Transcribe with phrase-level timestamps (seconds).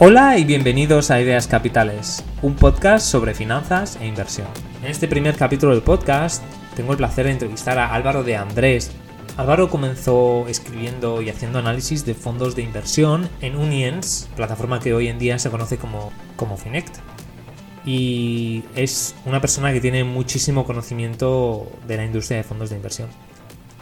[0.00, 4.46] Hola y bienvenidos a Ideas Capitales, un podcast sobre finanzas e inversión.
[4.80, 6.44] En este primer capítulo del podcast
[6.76, 8.92] tengo el placer de entrevistar a Álvaro de Andrés.
[9.36, 15.08] Álvaro comenzó escribiendo y haciendo análisis de fondos de inversión en Uniens, plataforma que hoy
[15.08, 16.98] en día se conoce como, como Finect.
[17.84, 23.08] Y es una persona que tiene muchísimo conocimiento de la industria de fondos de inversión.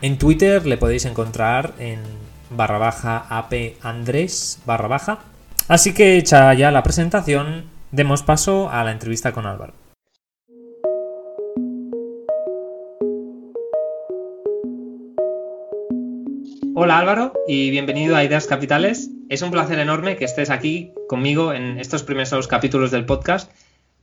[0.01, 2.01] En Twitter le podéis encontrar en
[2.49, 3.53] barra baja ap
[3.83, 5.19] andrés barra baja
[5.69, 9.75] Así que hecha ya la presentación, demos paso a la entrevista con Álvaro.
[16.77, 19.11] Hola Álvaro y bienvenido a Ideas Capitales.
[19.29, 23.51] Es un placer enorme que estés aquí conmigo en estos primeros capítulos del podcast.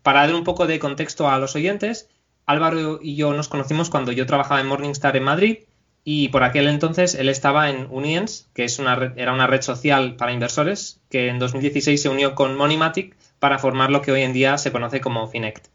[0.01, 2.09] Para dar un poco de contexto a los oyentes,
[2.45, 5.57] Álvaro y yo nos conocimos cuando yo trabajaba en Morningstar en Madrid
[6.03, 10.15] y por aquel entonces él estaba en Uniens, que es una era una red social
[10.15, 14.33] para inversores, que en 2016 se unió con Monimatic para formar lo que hoy en
[14.33, 15.67] día se conoce como Finect.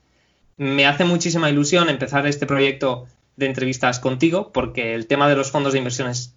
[0.57, 3.07] Me hace muchísima ilusión empezar este proyecto
[3.37, 6.35] de entrevistas contigo, porque el tema de los fondos de inversión es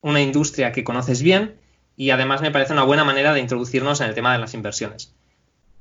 [0.00, 1.56] una industria que conoces bien
[1.96, 5.12] y además me parece una buena manera de introducirnos en el tema de las inversiones.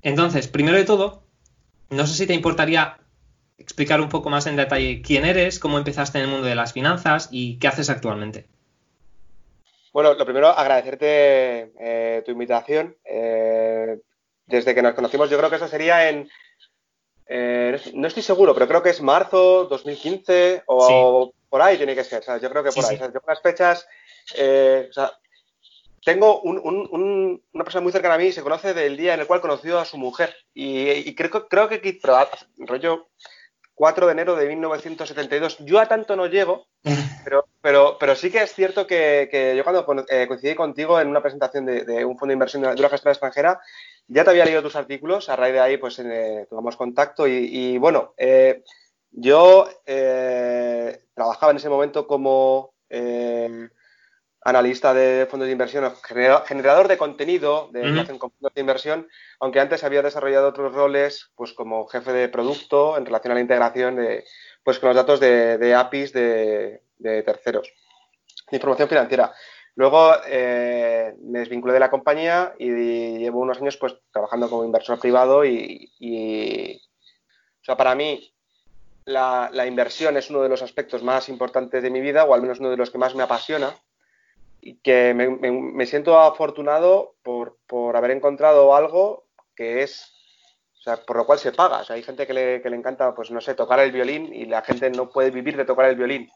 [0.02, 1.24] Entonces, primero de todo,
[1.90, 2.99] no sé si te importaría
[3.60, 6.74] explicar un poco más en detalle quién eres, cómo empezaste en el mundo de las
[6.74, 8.48] finanzas y qué haces actualmente.
[9.92, 12.96] Bueno, lo primero, agradecerte eh, tu invitación.
[13.04, 14.00] Eh,
[14.46, 16.30] desde que nos conocimos, yo creo que eso sería en.
[17.28, 22.04] Eh, no estoy seguro, pero creo que es marzo 2015 o por ahí tiene que
[22.04, 22.24] ser.
[22.42, 22.98] yo creo que por ahí.
[22.98, 23.88] yo por las fechas.
[26.06, 29.80] tengo una persona muy cercana a mí, se conoce del día en el cual conoció
[29.80, 30.36] a su mujer.
[30.54, 33.10] Y, creo, creo que, pero, rollo,
[33.80, 35.60] 4 de enero de 1972.
[35.60, 36.68] Yo a tanto no llego,
[37.24, 41.22] pero, pero, pero sí que es cierto que, yo cuando eh, coincidí contigo en una
[41.22, 43.62] presentación de, un fondo de inversión de una gestora extranjera,
[44.10, 47.78] ya te había leído tus artículos, a raíz de ahí pues eh, tomamos contacto y,
[47.78, 48.64] bueno, eh,
[49.12, 49.70] yo
[51.14, 52.74] trabajaba en ese momento como
[54.42, 55.94] analista de fondos de inversión,
[56.46, 59.08] generador de contenido de fondos de inversión,
[59.40, 63.42] aunque antes había desarrollado otros roles, pues como jefe de producto en relación a la
[63.42, 64.24] integración de,
[64.64, 66.82] pues con los datos de, APIs de,
[67.26, 67.72] terceros,
[68.50, 69.34] de información financiera.
[69.76, 75.00] Luego eh, me desvinculé de la compañía y llevo unos años pues trabajando como inversor
[75.00, 76.82] privado y,
[77.62, 78.34] o sea, para mí
[79.06, 82.42] la, la inversión es uno de los aspectos más importantes de mi vida, o al
[82.42, 83.74] menos uno de los que más me apasiona
[84.62, 87.58] y que me, siento afortunado por,
[87.96, 89.26] haber encontrado algo
[89.56, 90.14] que es,
[90.80, 91.80] o sea, por lo cual se paga.
[91.80, 94.34] O sea, hay gente que le, que le encanta, pues no sé, tocar el violín
[94.34, 96.30] y la gente no puede vivir de tocar el violín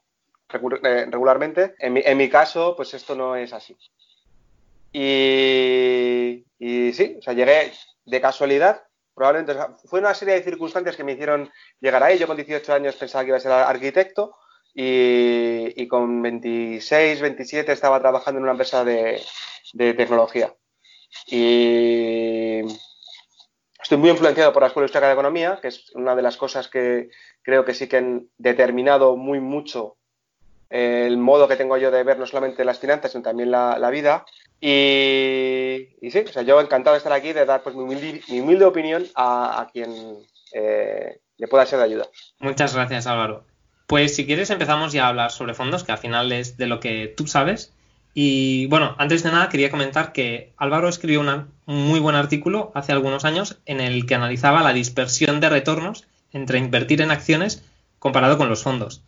[0.54, 1.76] eh, regularmente.
[1.80, 3.78] En mi, en mi caso, pues esto no es así.
[4.92, 7.74] Y, y sí, o sea, llegué
[8.06, 8.84] de casualidad,
[9.16, 9.56] probablemente,
[9.86, 12.18] fue una serie de circunstancias que me hicieron llegar ahí.
[12.18, 14.36] Yo con 18 años pensaba que iba a ser arquitecto
[14.74, 19.22] y, con 26, 27 estaba trabajando en una empresa de,
[19.74, 20.54] tecnología.
[21.28, 22.62] Y
[23.82, 26.68] estoy muy influenciado por la Escuela Austríaca de Economía, que es una de las cosas
[26.68, 27.10] que
[27.44, 29.98] creo que sí que han determinado muy mucho
[30.70, 34.26] el modo que tengo yo de ver no solamente las finanzas, sino también la, vida.
[34.60, 39.06] Y, sí, o sea, yo encantado de estar aquí, de dar pues, mi, humilde, opinión
[39.14, 39.94] a, quien
[40.52, 42.08] eh, le pueda ser de ayuda.
[42.40, 43.46] Muchas gracias, Álvaro.
[43.88, 46.80] Pues si quieres empezamos ya a hablar sobre fondos, que al final es de lo
[46.80, 47.74] que tú sabes.
[48.14, 52.92] Y bueno, antes de nada quería comentar que Álvaro escribió un muy buen artículo hace
[52.92, 57.64] algunos años en el que analizaba la dispersión de retornos entre invertir en acciones
[58.00, 59.02] comparado con los fondos.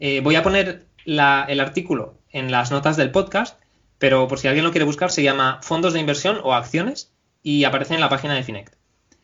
[0.00, 3.58] Eh, voy a poner el artículo en las notas del podcast,
[3.98, 7.64] pero por si alguien lo quiere buscar se llama Fondos de inversión o acciones y
[7.64, 8.74] aparece en la página de Finect.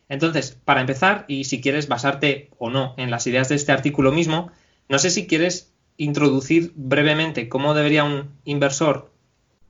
[0.09, 4.11] Entonces, para empezar, y si quieres basarte o no en las ideas de este artículo
[4.11, 4.51] mismo,
[4.87, 9.11] no sé si quieres introducir brevemente cómo debería un inversor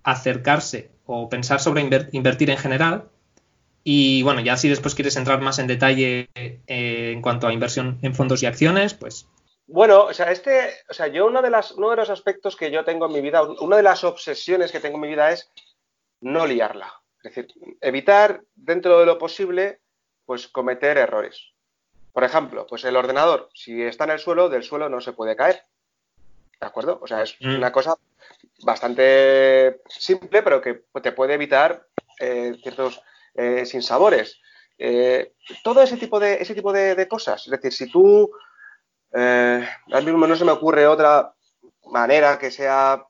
[0.04, 1.82] acercarse o pensar sobre
[2.12, 3.10] invertir en general.
[3.84, 8.00] Y bueno, ya si después quieres entrar más en detalle eh, en cuanto a inversión
[8.02, 9.28] en fondos y acciones, pues.
[9.68, 12.72] Bueno, o sea, este, o sea, yo uno de, las, uno de los aspectos que
[12.72, 15.52] yo tengo en mi vida, una de las obsesiones que tengo en mi vida es
[16.22, 16.92] no liarla.
[17.24, 19.82] Es decir, evitar dentro de lo posible,
[20.26, 21.55] pues cometer errores.
[22.16, 25.36] Por ejemplo, pues el ordenador, si está en el suelo, del suelo no se puede
[25.36, 25.66] caer.
[26.62, 26.98] ¿De acuerdo?
[27.02, 27.56] O sea, es mm.
[27.58, 27.98] una cosa
[28.64, 31.86] bastante simple, pero que te puede evitar
[32.18, 33.02] eh, ciertos
[33.34, 34.40] eh, sinsabores.
[34.78, 37.48] Eh, todo ese tipo de ese tipo de, cosas.
[37.48, 38.32] Es decir, si tú
[39.12, 41.34] ahora mismo no se me ocurre otra
[41.84, 43.08] manera que sea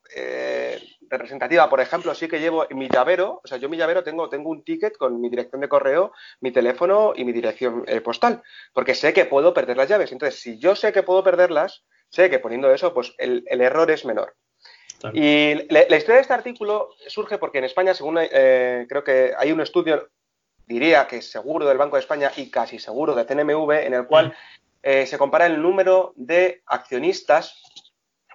[1.08, 4.50] representativa, por ejemplo, sí que llevo mi llavero, o sea, yo mi llavero tengo, tengo
[4.50, 8.42] un ticket con mi dirección de correo, mi teléfono y mi dirección eh, postal,
[8.72, 10.12] porque sé que puedo perder las llaves.
[10.12, 14.04] Entonces, si yo sé que puedo perderlas, sé que poniendo eso, pues el, error es
[14.04, 14.34] menor.
[15.12, 19.52] Y la, historia de este artículo surge porque en España, según eh, creo que hay
[19.52, 20.08] un estudio,
[20.66, 24.34] diría que seguro del Banco de España y casi seguro de CNMV, en el cual
[24.82, 27.60] eh, se compara el número de accionistas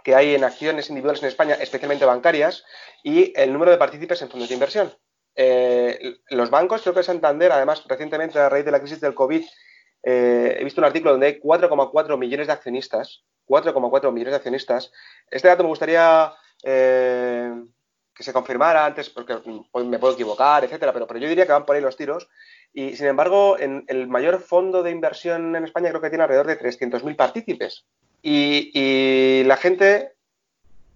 [0.03, 2.63] que hay en acciones individuales en España, especialmente bancarias,
[3.03, 4.94] y el número de partícipes en fondos de inversión.
[5.36, 9.44] Eh, los bancos, creo que Santander, además, recientemente a raíz de la crisis del COVID,
[10.03, 13.24] eh, he visto un artículo donde hay 4,4 millones de accionistas.
[13.48, 14.92] 4,4 millones de accionistas.
[15.30, 16.33] Este dato me gustaría
[16.63, 17.53] eh,
[18.13, 19.38] que se confirmara antes, porque
[19.83, 22.30] me puedo equivocar, etcétera, pero, yo diría que van por ahí los tiros.
[22.74, 26.48] Y sin embargo, en el mayor fondo de inversión en España creo que tiene alrededor
[26.48, 27.86] de 300.000 partícipes.
[28.22, 30.14] Y, la gente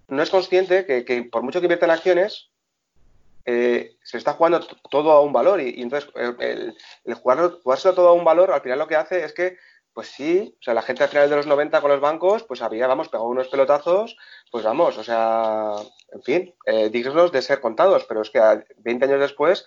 [0.08, 2.52] no es consciente que, por mucho que invierta en acciones,
[3.46, 5.62] eh, se está jugando todo a un valor.
[5.62, 7.52] Y, entonces, el, el jugar,
[7.96, 9.58] todo a un valor, al final lo que hace es que,
[9.96, 12.62] pues sí, o sea, la gente al final de los 90 con los bancos, pues
[12.62, 14.18] había, vamos, pegado unos pelotazos,
[14.52, 15.72] pues vamos, o sea,
[16.12, 18.42] en fin, eh, dignos de ser contados, pero es que
[18.80, 19.66] 20 años después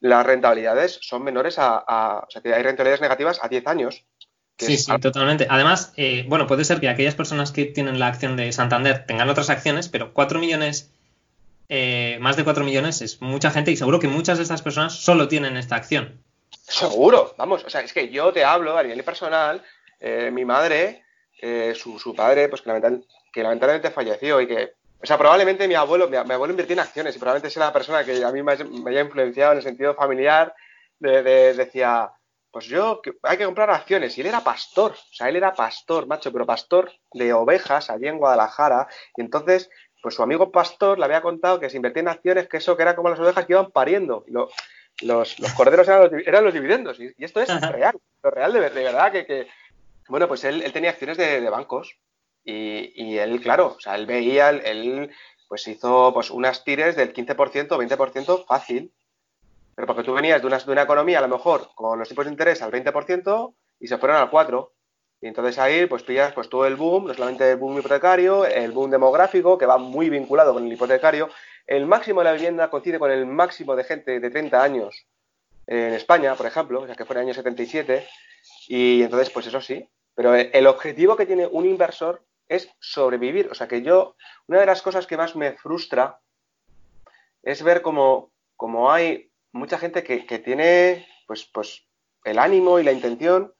[0.00, 4.06] las rentabilidades son menores a, a, o sea, que hay rentabilidades negativas a 10 años.
[4.58, 5.46] Sí, sí, totalmente.
[5.50, 9.28] Además, eh, bueno, puede ser que aquellas personas que tienen la acción de Santander tengan
[9.28, 10.90] otras acciones, pero 4 millones,
[11.68, 14.94] eh, más de 4 millones es mucha gente y seguro que muchas de estas personas
[14.94, 16.22] solo tienen esta acción.
[16.50, 19.62] Seguro, vamos, o sea, es que yo te hablo a nivel personal,
[20.00, 21.04] eh, mi madre,
[21.74, 24.72] su, padre, pues que, lamentablemente falleció y que,
[25.02, 28.04] o sea, probablemente mi abuelo, mi, abuelo invirtió en acciones y probablemente sea la persona
[28.04, 30.54] que a mí me, haya influenciado en el sentido familiar,
[30.98, 32.10] de decía,
[32.56, 34.16] pues yo, hay que comprar acciones.
[34.16, 38.08] Y él era pastor, o sea, él era pastor, macho, pero pastor de ovejas allí
[38.08, 38.88] en Guadalajara.
[39.14, 39.68] Y entonces,
[40.00, 42.82] pues su amigo pastor le había contado que se invertía en acciones, que eso que
[42.84, 44.24] era como las ovejas que iban pariendo.
[45.02, 46.98] los, corderos eran los, dividendos.
[46.98, 49.48] Y, esto es real, lo real de, verdad que,
[50.08, 51.98] Bueno, pues él, tenía acciones de, bancos.
[52.42, 55.10] Y, él, claro, o sea, él veía, él,
[55.46, 58.94] pues hizo pues unas tires del 15%, 20% fácil.
[59.76, 62.24] Pero porque tú venías de una, de una economía, a lo mejor, con los tipos
[62.24, 64.70] de interés al 20% y se fueron al 4%.
[65.20, 68.72] Y entonces ahí, pues pillas pues, todo el boom, no solamente el boom hipotecario, el
[68.72, 71.28] boom demográfico, que va muy vinculado con el hipotecario.
[71.66, 75.06] El máximo de la vivienda coincide con el máximo de gente de 30 años
[75.66, 78.06] en España, por ejemplo, o sea, que fue en el año 77.
[78.68, 79.88] Y entonces, pues eso sí.
[80.14, 83.48] Pero el objetivo que tiene un inversor es sobrevivir.
[83.50, 86.20] O sea, que yo, una de las cosas que más me frustra
[87.42, 91.84] es ver cómo, cómo hay mucha gente que, tiene pues, pues
[92.24, 93.52] el ánimo y la intención,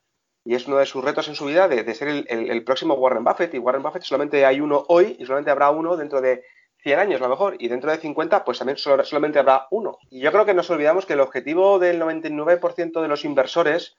[0.44, 3.54] y es uno de sus retos en su vida, de, ser el, próximo Warren Buffett.
[3.54, 6.44] Y Warren Buffett solamente hay uno hoy y solamente habrá uno dentro de
[6.82, 9.98] 100 años, a lo mejor, y dentro de 50, pues también solamente habrá uno.
[10.08, 13.96] Y yo creo que nos olvidamos que el objetivo del 99% de los inversores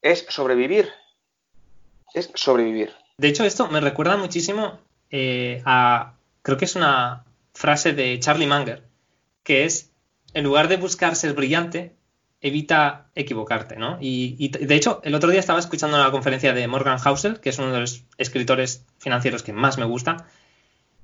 [0.00, 0.92] es sobrevivir.
[2.12, 2.92] Es sobrevivir.
[3.18, 4.78] De hecho, esto me recuerda muchísimo
[5.10, 8.84] eh, a, creo que es una frase de Charlie Munger,
[9.42, 9.90] que es
[10.34, 11.94] en lugar de buscar ser brillante,
[12.40, 13.96] evita equivocarte, ¿no?
[14.00, 17.58] Y, de hecho, el otro día estaba escuchando una conferencia de Morgan Housel, que es
[17.58, 20.26] uno de los escritores financieros que más me gusta,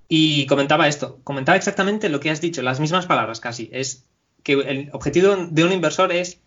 [0.06, 4.04] y comentaba esto, comentaba exactamente lo que has dicho, las mismas palabras casi, es
[4.42, 6.40] que el objetivo de un inversor es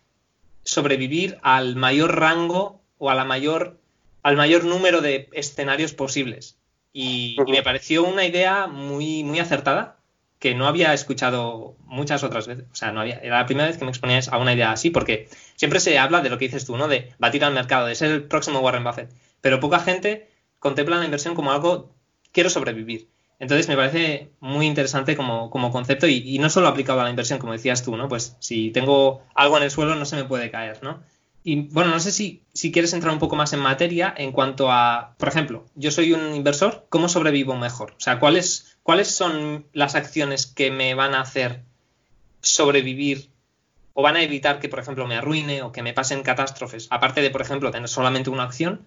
[0.64, 3.80] sobrevivir al mayor rango o a la mayor,
[4.22, 6.58] al mayor número de escenarios posibles.
[6.92, 9.98] Y, y me pareció una idea muy, muy acertada,
[10.44, 12.66] que no había escuchado muchas otras veces.
[12.70, 14.90] O sea, no había, era la primera vez que me exponías a una idea así,
[14.90, 16.90] porque siempre se habla de lo que dices tú, ¿no?
[16.90, 19.10] De batir al mercado, de ser el próximo Warren Buffett.
[19.40, 20.28] Pero poca gente
[20.60, 21.96] contempla la inversión como algo,
[22.34, 23.08] quiero sobrevivir.
[23.40, 27.40] Entonces me parece muy interesante como, como concepto y, no solo aplicado a la inversión,
[27.40, 28.10] como decías tú, ¿no?
[28.10, 31.04] Pues si tengo algo en el suelo no se me puede caer, ¿no?
[31.46, 34.70] Y bueno, no sé si, si quieres entrar un poco más en materia en cuanto
[34.70, 37.92] a, por ejemplo, yo soy un inversor, ¿cómo sobrevivo mejor?
[37.92, 41.62] O sea, ¿cuál es ¿cuáles son las acciones que me van a hacer
[42.42, 43.30] sobrevivir
[43.94, 46.88] o van a evitar que, por ejemplo, me arruine o que me pasen catástrofes?
[46.92, 48.86] Aparte de, por ejemplo, tener solamente una acción.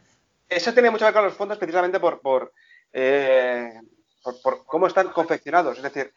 [0.49, 2.53] Eso tiene mucho que ver con los fondos precisamente por, por,
[2.93, 3.81] eh,
[4.67, 5.79] cómo están confeccionados.
[5.79, 6.12] Es decir,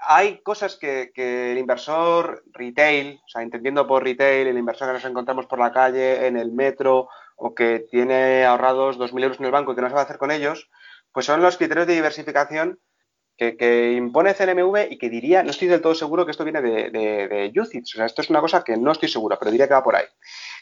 [0.00, 5.04] hay cosas que, el inversor retail, o sea, entendiendo por retail, el inversor que nos
[5.04, 9.52] encontramos por la calle, en el metro, o que tiene ahorrados 2.000 euros en el
[9.52, 10.70] banco y que no sabe hacer con ellos,
[11.12, 12.78] pues son los criterios de diversificación
[13.36, 16.90] que, impone CNMV y que diría, no estoy del todo seguro que esto viene de,
[16.90, 19.84] de, O sea, esto es una cosa que no estoy seguro, pero diría que va
[19.84, 20.06] por ahí.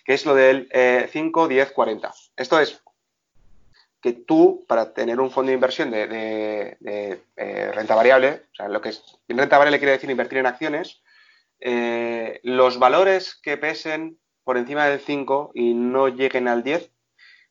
[0.04, 0.68] Que es lo del
[1.10, 2.12] 5, 10, 40.
[2.36, 2.82] Esto es,
[4.02, 8.80] que tú, para tener un fondo de inversión de, eh, renta variable, o sea, lo
[8.80, 11.02] que es renta variable quiere decir invertir en acciones,
[11.60, 16.90] eh, los valores que pesen por encima del 5 y no lleguen al 10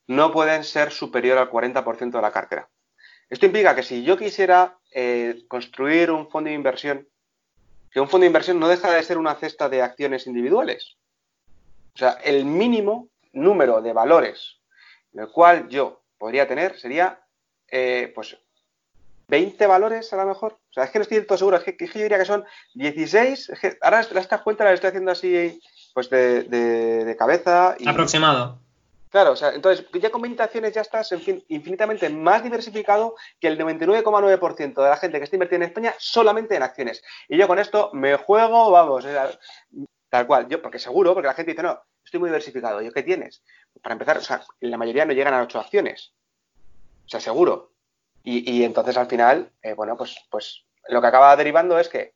[0.07, 2.69] no pueden ser superior al 40% de la cartera.
[3.29, 7.07] Esto implica que si yo quisiera eh, construir un fondo de inversión,
[7.91, 10.97] que un fondo de inversión no deja de ser una cesta de acciones individuales.
[11.95, 14.61] O sea, el mínimo número de valores
[15.13, 17.19] el cual yo podría tener sería,
[17.69, 18.37] eh, pues,
[19.27, 20.53] 20 valores a lo mejor.
[20.69, 22.43] O sea, es que no estoy del todo seguro, es que, yo diría que son
[22.73, 23.51] 16.
[23.81, 25.61] ahora estas cuentas las estoy haciendo así,
[25.93, 27.75] pues, de, cabeza.
[27.79, 28.59] Y, Aproximado.
[29.11, 33.49] Claro, o sea, entonces ya con 20 acciones ya estás en infinitamente más diversificado que
[33.49, 37.03] el 99,9% de la gente que está invertida en España solamente en acciones.
[37.27, 39.05] Y yo con esto me juego, vamos,
[40.07, 40.47] tal cual.
[40.47, 42.81] Yo, porque seguro, porque la gente dice, no, estoy muy diversificado.
[42.81, 43.43] ¿Yo qué tienes?
[43.83, 46.13] Para empezar, o sea, la mayoría no llegan a ocho acciones.
[47.05, 47.73] O sea, seguro.
[48.23, 52.13] Y, entonces al final, eh, bueno, pues, pues lo que acaba derivando es que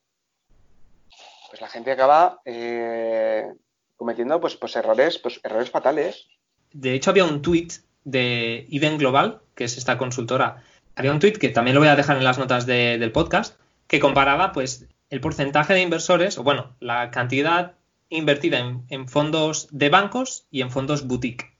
[1.49, 3.51] pues la gente acaba eh,
[3.97, 6.29] cometiendo pues, pues errores, pues errores fatales.
[6.75, 7.69] De hecho, había un tweet
[8.03, 10.61] de Even Global, que es esta consultora.
[10.97, 14.01] Había un tweet que también lo voy a dejar en las notas del podcast, que
[14.01, 17.75] comparaba pues el porcentaje de inversores, o bueno, la cantidad
[18.09, 21.53] invertida en, fondos de bancos y en fondos boutique.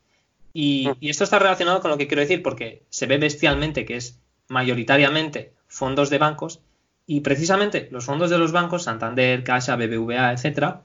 [0.52, 0.98] Y, mm.
[1.00, 4.20] y, esto está relacionado con lo que quiero decir, porque se ve bestialmente que es
[4.50, 6.60] mayoritariamente fondos de bancos
[7.08, 10.82] y precisamente los fondos de los bancos, Santander, Caixa, BBVA, etcétera,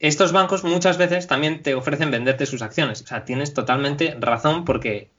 [0.00, 3.02] estos bancos muchas veces también te ofrecen venderte sus acciones.
[3.02, 5.10] O sea, tienes totalmente razón porque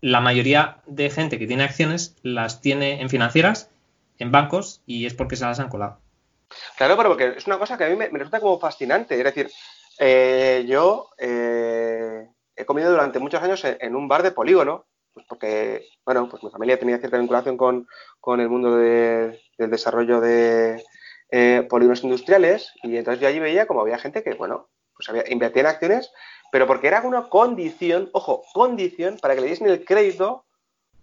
[0.00, 3.70] la mayoría de gente que tiene acciones las tiene en financieras,
[4.18, 5.98] en bancos y es porque se las han colado.
[6.76, 9.16] Claro, pero porque es una cosa que a mí me, resulta como fascinante.
[9.16, 9.50] Es decir,
[9.98, 15.86] eh, yo eh, he comido durante muchos años en, un bar de polígono, pues porque,
[16.04, 17.86] bueno, pues mi familia tenía cierta vinculación con,
[18.40, 20.82] el mundo del desarrollo de
[21.36, 25.24] eh, polígonos industriales y entonces yo allí veía como había gente que, bueno, pues había,
[25.28, 26.12] invertía en acciones,
[26.52, 30.46] pero porque era una condición, ojo, condición para que le diesen el crédito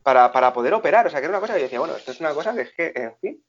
[0.03, 1.05] para, para poder operar.
[1.05, 2.61] O sea, que era una cosa que yo decía, bueno, esto es una cosa que
[2.61, 3.43] es que, en fin,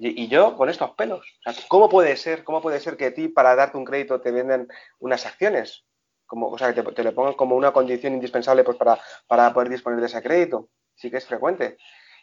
[0.00, 1.26] y, yo con estos pelos.
[1.68, 2.42] ¿Cómo puede ser?
[2.42, 4.66] ¿Cómo puede ser que a ti para darte un crédito te venden
[5.00, 5.84] unas acciones?
[6.24, 9.52] Como, o sea, que te, te le pongan como una condición indispensable pues, para, para,
[9.52, 10.70] poder disponer de ese crédito.
[10.94, 11.76] Sí que es frecuente.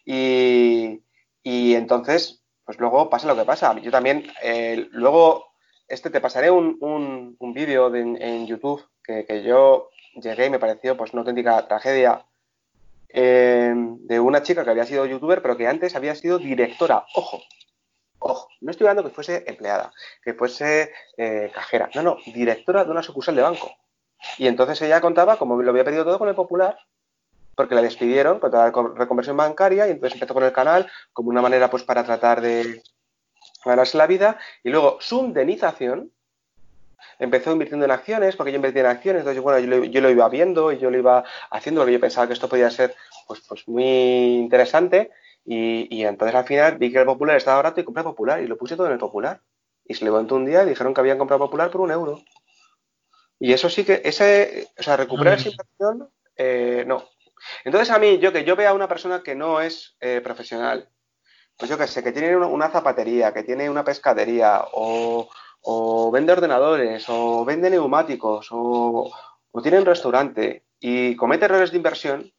[0.05, 1.03] Y,
[1.43, 2.40] y entonces,
[2.71, 3.77] pues luego pasa lo que pasa.
[3.81, 5.55] Yo también, eh, luego,
[5.89, 10.95] este te pasaré un, un, vídeo en YouTube que, que, yo llegué y me pareció
[10.95, 12.25] pues una auténtica tragedia
[13.09, 17.05] eh, de una chica que había sido youtuber, pero que antes había sido directora.
[17.13, 17.41] Ojo,
[18.19, 19.91] ojo, no estoy hablando que fuese empleada,
[20.23, 23.69] que fuese eh, cajera, no, no, directora de una sucursal de banco.
[24.37, 26.77] Y entonces ella contaba como lo había pedido todo con el popular,
[27.61, 31.29] porque la despidieron con toda la reconversión bancaria y entonces empezó con el canal como
[31.29, 32.81] una manera pues para tratar de
[33.63, 36.11] ganarse la vida y luego su indemnización
[37.19, 40.71] empezó invirtiendo en acciones, porque yo invertí en acciones, entonces bueno, yo lo, iba viendo
[40.71, 42.95] y yo lo iba haciendo porque yo pensaba que esto podía ser
[43.27, 45.11] pues, pues muy interesante
[45.45, 48.57] y, entonces al final vi que el Popular estaba barato y compré Popular y lo
[48.57, 49.41] puse todo en el Popular.
[49.85, 52.21] Y se levantó un día y dijeron que habían comprado Popular por un euro.
[53.39, 57.09] Y eso sí que, ese, o sea, recuperar esa inversión, eh, no.
[57.63, 60.89] Entonces a mí, yo que yo vea a una persona que no es eh, profesional,
[61.61, 65.29] pues yo que sé, que tiene una zapatería, que tiene una pescadería o,
[66.11, 69.11] vende ordenadores, o vende neumáticos, o,
[69.61, 72.33] tiene un restaurante y comete errores de inversión,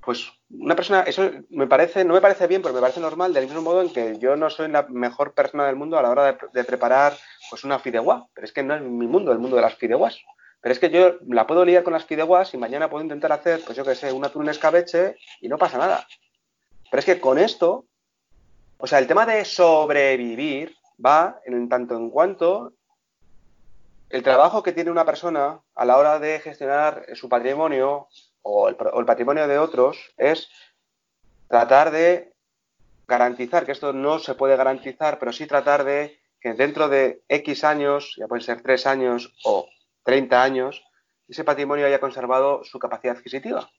[0.00, 3.46] pues una persona, eso me parece, no me parece bien, pero me parece normal, del
[3.46, 6.38] mismo modo en que yo no soy la mejor persona del mundo a la hora
[6.52, 7.16] de, preparar
[7.50, 10.20] pues una fideuá, pero es que no es mi mundo, el mundo de las fideuás.
[10.62, 13.60] Pero es que yo la puedo liar con las fideuás y mañana puedo intentar hacer,
[13.64, 16.06] pues yo que sé, un atún escabeche y no pasa nada.
[16.88, 17.86] Pero es que con esto,
[18.78, 22.74] o sea, el tema de sobrevivir va en tanto en cuanto
[24.08, 28.08] el trabajo que tiene una persona a la hora de gestionar su patrimonio
[28.42, 30.48] o el, patrimonio de otros es
[31.48, 32.34] tratar de
[33.08, 37.64] garantizar, que esto no se puede garantizar, pero sí tratar de que dentro de X
[37.64, 39.68] años, ya pueden ser 3 años o
[40.04, 40.84] 30 años,
[41.28, 43.70] ese patrimonio haya conservado su capacidad adquisitiva.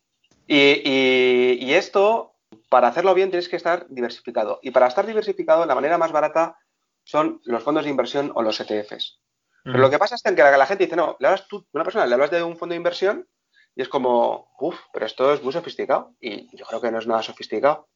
[0.48, 2.36] y, esto,
[2.70, 4.60] para hacerlo bien, tienes que estar diversificado.
[4.62, 6.58] Y para estar diversificado, la manera más barata
[7.04, 9.20] son los fondos de inversión o los ETFs.
[9.64, 12.06] Pero lo que pasa es que la, gente dice, no, le hablas tú, una persona
[12.06, 13.28] le hablas de un fondo de inversión
[13.76, 16.16] y es como, uff, pero esto es muy sofisticado.
[16.20, 17.88] Y yo creo que no es nada sofisticado.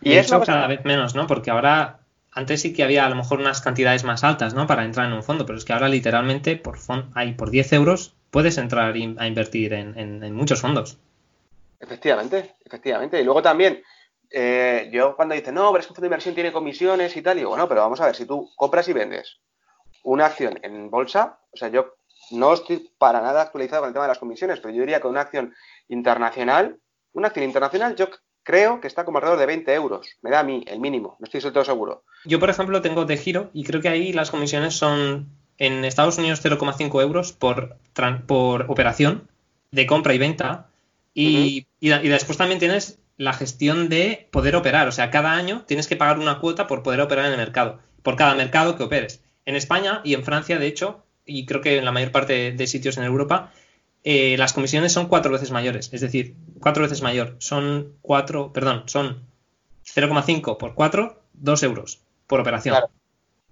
[0.00, 1.26] Y, eso cada vez menos, ¿no?
[1.26, 2.05] Porque ahora,
[2.36, 4.66] antes sí que había a lo mejor unas cantidades más altas, ¿no?
[4.66, 6.76] Para entrar en un fondo, pero es que ahora literalmente por,
[7.14, 10.98] hay, por 10 euros puedes entrar a invertir en, muchos fondos.
[11.80, 13.18] Efectivamente, efectivamente.
[13.18, 13.82] Y luego también,
[14.30, 17.22] eh, yo cuando dice, no, pero es que un fondo de inversión tiene comisiones y
[17.22, 19.40] tal, y digo, bueno, pero vamos a ver, si tú compras y vendes
[20.02, 21.94] una acción en bolsa, o sea, yo
[22.32, 25.08] no estoy para nada actualizado con el tema de las comisiones, pero yo diría que
[25.08, 25.54] una acción
[25.88, 26.78] internacional,
[27.14, 28.10] una acción internacional, yo
[28.46, 30.06] creo que está como alrededor de 20 euros.
[30.22, 32.04] Me da a mí el mínimo, no estoy del todo seguro.
[32.24, 36.16] Yo, por ejemplo, tengo de giro y creo que ahí las comisiones son en Estados
[36.16, 37.76] Unidos 0,5 euros por,
[38.26, 39.28] por operación
[39.72, 40.68] de compra y venta.
[41.12, 44.86] Y, y, después también tienes la gestión de poder operar.
[44.86, 47.80] O sea, cada año tienes que pagar una cuota por poder operar en el mercado,
[48.04, 49.22] por cada mercado que operes.
[49.44, 52.66] En España y en Francia, de hecho, y creo que en la mayor parte de
[52.68, 53.50] sitios en Europa,
[54.08, 55.90] eh, las comisiones son cuatro veces mayores.
[55.92, 57.34] Es decir, cuatro veces mayor.
[57.38, 59.26] Son cuatro, perdón, son
[59.84, 62.74] 0,5 por 4, 2 euros por operación.
[62.76, 62.90] Claro.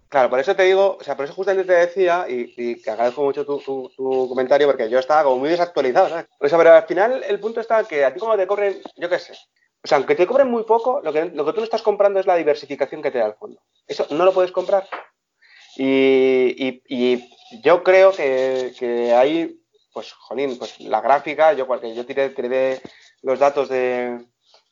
[0.09, 3.25] Claro, por eso te digo, o sea, por eso justamente te decía, y, que agradezco
[3.25, 3.91] mucho tu,
[4.29, 6.27] comentario, porque yo estaba como muy desactualizado, ¿sabes?
[6.39, 9.09] O sea, pero al final el punto está que a ti como te cobren, yo
[9.09, 9.33] qué sé,
[9.83, 12.21] o sea, aunque te cobren muy poco, lo que, lo que tú no estás comprando
[12.21, 13.61] es la diversificación que te da el fondo.
[13.89, 14.87] Eso no lo puedes comprar.
[15.77, 16.81] Y,
[17.65, 19.64] yo creo que, que hay,
[19.95, 22.83] pues, jolín, pues la gráfica, yo, yo tiré, tiré
[23.23, 24.27] los datos de,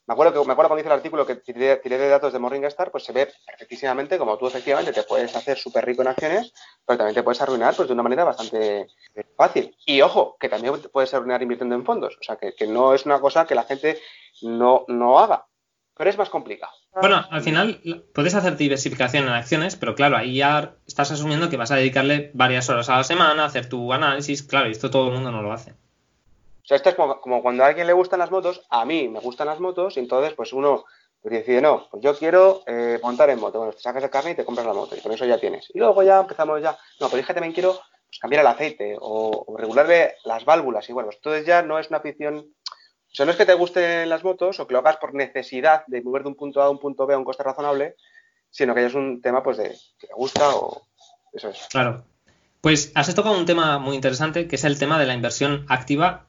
[0.06, 2.90] me acuerdo, que, me acuerdo cuando hice el artículo que tiré, de datos de Morningstar,
[2.90, 6.52] pues se ve perfectísimamente como tú efectivamente te puedes hacer súper rico en acciones,
[6.84, 8.88] pero también te puedes arruinar pues, de una manera bastante
[9.36, 9.76] fácil.
[9.86, 12.16] Y ojo, que también te puedes arruinar invirtiendo en fondos.
[12.20, 14.00] O sea, que, no es una cosa que la gente
[14.42, 15.46] no, no haga,
[15.96, 16.72] pero es más complicado.
[17.00, 17.80] Bueno, al final
[18.14, 22.30] puedes hacer diversificación en acciones, pero claro, ahí ya estás asumiendo que vas a dedicarle
[22.34, 24.42] varias horas a la semana a hacer tu análisis.
[24.42, 25.72] Claro, y esto todo el mundo no lo hace.
[26.62, 29.20] O sea, esto es como, cuando a alguien le gustan las motos, a mí me
[29.20, 30.84] gustan las motos, y entonces pues uno
[31.20, 33.58] pues, decide, no, pues yo quiero eh, montar en moto.
[33.58, 35.70] Bueno, te sacas el carne y te compras la moto, y con eso ya tienes.
[35.74, 38.96] Y luego ya empezamos ya, no, pero es que también quiero pues, cambiar el aceite
[39.00, 40.88] o, regularle las válvulas.
[40.88, 42.46] Y bueno, pues entonces ya no es una afición,
[43.12, 45.84] o sea, no es que te gusten las motos o que lo hagas por necesidad
[45.86, 47.96] de mover de un punto A a un punto B a un coste razonable,
[48.50, 50.86] sino que es un tema pues de que te gusta o
[51.34, 51.66] eso es.
[51.70, 52.04] Claro.
[52.62, 56.26] Pues has tocado un tema muy interesante, que es el tema de la inversión activa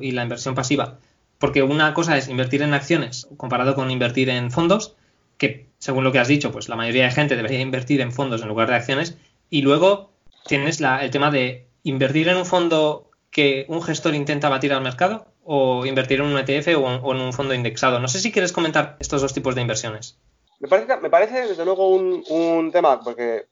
[0.00, 0.98] y la inversión pasiva.
[1.38, 4.94] Porque una cosa es invertir en acciones comparado con invertir en fondos,
[5.36, 8.42] que según lo que has dicho, pues la mayoría de gente debería invertir en fondos
[8.42, 9.16] en lugar de acciones.
[9.48, 10.12] Y luego
[10.46, 15.26] tienes el tema de invertir en un fondo que un gestor intenta batir al mercado
[15.52, 17.98] o invertir en un ETF o, en un fondo indexado.
[17.98, 20.16] No sé si quieres comentar estos dos tipos de inversiones.
[20.60, 23.46] Me parece, me parece desde luego un, un tema porque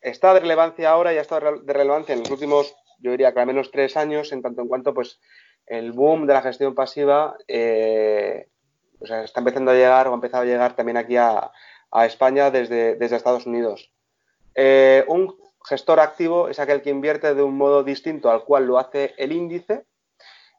[0.00, 3.40] está de relevancia ahora y ha estado de relevancia en los últimos yo diría que
[3.40, 5.20] al menos tres años, en tanto en cuanto pues
[5.66, 8.48] el boom de la gestión pasiva eh,
[9.00, 11.50] está empezando a llegar o ha empezado a llegar también aquí a,
[12.04, 13.90] España desde, desde, Estados Unidos.
[14.54, 18.78] Eh, un gestor activo es aquel que invierte de un modo distinto al cual lo
[18.78, 19.86] hace el índice.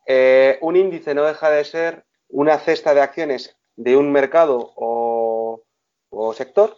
[0.05, 5.63] Eh, un índice no deja de ser una cesta de acciones de un mercado o,
[6.35, 6.77] sector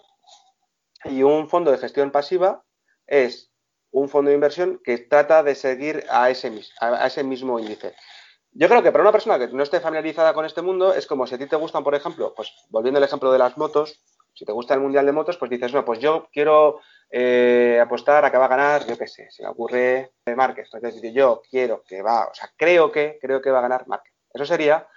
[1.05, 2.63] y un fondo de gestión pasiva
[3.05, 3.51] es
[3.91, 7.93] un fondo de inversión que trata de seguir a ese, a ese mismo índice.
[8.51, 11.27] Yo creo que para una persona que no esté familiarizada con este mundo es como
[11.27, 13.99] si a ti te gustan, por ejemplo, pues volviendo al ejemplo de las motos,
[14.33, 16.79] si te gusta el mundial de motos, pues dices, no, pues yo quiero
[17.15, 20.67] eh, apostar a que va a ganar, yo qué sé, si me ocurre Márquez.
[20.73, 24.15] Entonces, yo quiero que va, o sea, creo que, creo que va a ganar Márquez.
[24.33, 24.87] Eso sería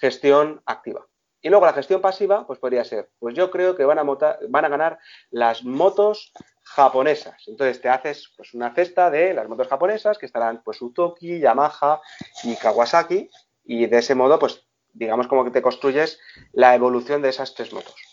[0.00, 1.06] gestión activa.
[1.40, 4.64] Y luego la gestión pasiva, pues podría ser, pues yo creo que van a, van
[4.64, 4.98] a ganar
[5.30, 6.32] las motos
[6.64, 7.44] japonesas.
[7.46, 12.00] Entonces te haces pues una cesta de las motos japonesas que estarán pues Utoki, Yamaha
[12.42, 13.30] y Kawasaki
[13.62, 16.18] y de ese modo pues digamos como que te construyes
[16.52, 18.07] la evolución de esas tres motos.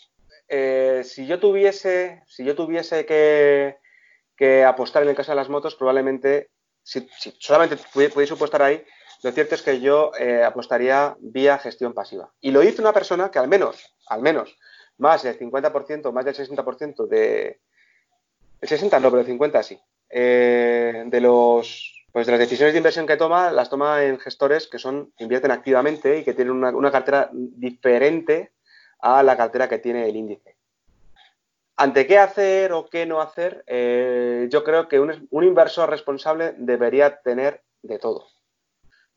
[0.47, 5.75] Eh, si yo tuviese, si yo tuviese que, apostar en el caso de las motos,
[5.75, 6.49] probablemente,
[6.83, 7.07] si,
[7.39, 8.83] solamente pudiese apostar ahí,
[9.23, 12.31] lo cierto es que yo eh, apostaría vía gestión pasiva.
[12.41, 13.77] Y lo hizo una persona que al menos,
[14.07, 14.55] al menos,
[14.97, 17.59] más del 50%, más del 60% de,
[18.61, 19.79] el 60 no, pero el 50 sí.
[20.09, 24.67] Eh, de los pues de las decisiones de inversión que toma, las toma en gestores
[24.67, 28.53] que son invierten activamente y que tienen una, cartera diferente
[29.05, 30.55] a la cartera que tiene el índice.
[31.77, 36.53] Ante qué hacer o qué no hacer, eh, yo creo que un, un, inversor responsable
[36.57, 38.27] debería tener de todo.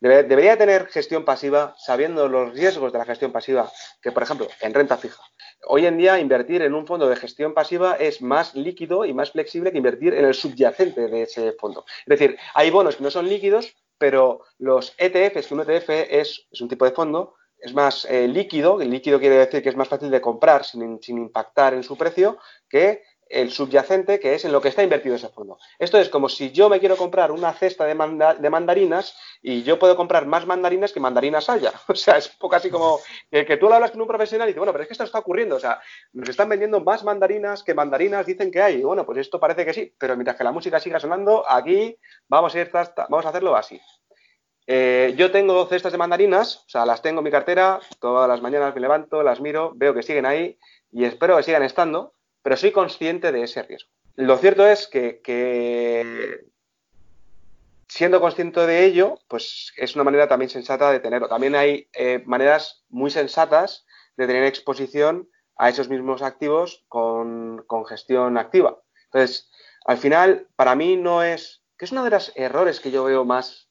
[0.01, 3.70] debería tener gestión pasiva sabiendo los riesgos de la gestión pasiva,
[4.03, 5.22] que por ejemplo en renta fija
[5.66, 9.33] hoy en día invertir en un fondo de gestión pasiva es más líquido y más
[9.33, 11.85] flexible que invertir en el subyacente de ese fondo.
[12.07, 16.46] Es decir, hay bonos que no son líquidos, pero los ETFs, que un ETF es,
[16.61, 19.88] un tipo de fondo, es más eh, líquido, el líquido quiere decir que es más
[19.88, 24.61] fácil de comprar sin, impactar en su precio, que el subyacente, que es en lo
[24.62, 25.59] que está invertido ese fondo.
[25.79, 29.97] Esto es como si yo me quiero comprar una cesta de, mandarinas y yo puedo
[29.97, 31.73] comprar más mandarinas que mandarinas haya.
[31.88, 34.59] O sea, es poco así como que, tú lo hablas con un profesional y dices,
[34.59, 35.57] bueno, pero es que esto está ocurriendo.
[35.57, 35.79] O sea,
[36.14, 38.77] nos están vendiendo más mandarinas que mandarinas dicen que hay.
[38.77, 41.99] Y bueno, pues esto parece que sí, pero mientras que la música siga sonando, aquí
[42.29, 43.79] vamos a, ir, vamos a hacerlo así.
[44.70, 48.42] Eh, yo tengo cestas de mandarinas, o sea, las tengo en mi cartera, todas las
[48.42, 50.59] mañanas me levanto, las miro, veo que siguen ahí
[50.92, 52.12] y espero que sigan estando
[52.48, 53.90] pero soy consciente de ese riesgo.
[54.14, 55.20] Lo cierto es que,
[57.87, 61.28] siendo consciente de ello, pues es una manera también sensata de tenerlo.
[61.28, 63.85] También hay eh, maneras muy sensatas
[64.16, 68.81] de tener exposición a esos mismos activos con, gestión activa.
[69.12, 69.50] Entonces,
[69.85, 73.26] al final, para mí no es, que es uno de los errores que yo veo
[73.26, 73.67] más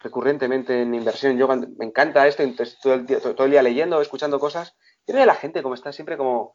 [0.00, 1.36] recurrentemente en inversión.
[1.38, 2.44] Yo me encanta esto,
[2.82, 5.74] todo el, día, todo el día leyendo, escuchando cosas, y veo a la gente como
[5.74, 6.54] está siempre como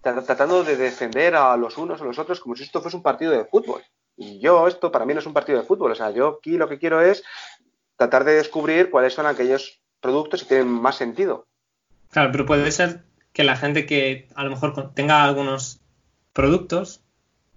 [0.00, 3.32] tratando de defender a los unos o los otros como si esto fuese un partido
[3.32, 3.82] de fútbol.
[4.16, 5.92] Y yo, esto para mí no es un partido de fútbol.
[5.92, 7.24] O sea, yo aquí lo que quiero es
[7.96, 11.46] tratar de descubrir cuáles son aquellos productos que tienen más sentido.
[12.10, 15.80] Claro, pero puede ser que la gente que a lo mejor tenga algunos
[16.32, 17.03] productos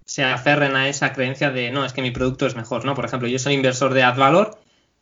[0.08, 2.96] se aferren a esa creencia de no, es que mi producto es mejor, ¿no?
[2.96, 4.58] Por ejemplo, yo soy inversor de AdValor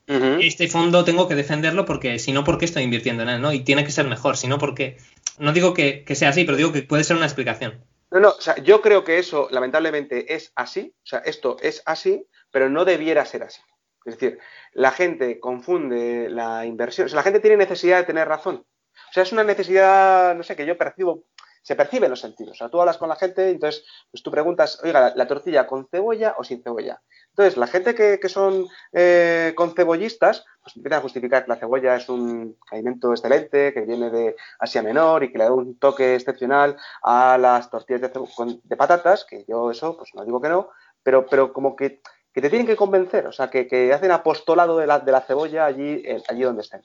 [0.06, 3.40] este fondo tengo que defenderlo porque si no, ¿por qué estoy invirtiendo en él?
[3.40, 3.52] ¿no?
[3.52, 4.98] Y tiene que ser mejor, si no, porque.
[5.38, 7.84] No digo que, sea así, pero digo que puede ser una explicación.
[8.10, 11.82] No, no, o sea, yo creo que eso lamentablemente es así, o sea, esto es
[11.84, 13.60] así, pero no debiera ser así.
[14.06, 14.38] Es decir,
[14.72, 18.64] la gente confunde la inversión, o sea, la gente tiene necesidad de tener razón.
[18.64, 21.24] O sea, es una necesidad, no sé, que yo percibo,
[21.66, 22.52] se percibe en los sentidos.
[22.52, 25.88] O sea, tú hablas con la gente, entonces pues tú preguntas, oiga, ¿la tortilla con
[25.88, 27.02] cebolla o sin cebolla?
[27.30, 32.08] Entonces, la gente que, son eh, concebollistas, pues empiezan a justificar que la cebolla es
[32.08, 36.76] un alimento excelente, que viene de Asia Menor y que le da un toque excepcional
[37.02, 40.70] a las tortillas de, patatas, que yo eso, pues no digo que no,
[41.02, 42.00] pero, pero como que,
[42.32, 46.04] te tienen que convencer, o sea, que, hacen apostolado de la, de la cebolla allí,
[46.04, 46.82] eh, allí donde estén.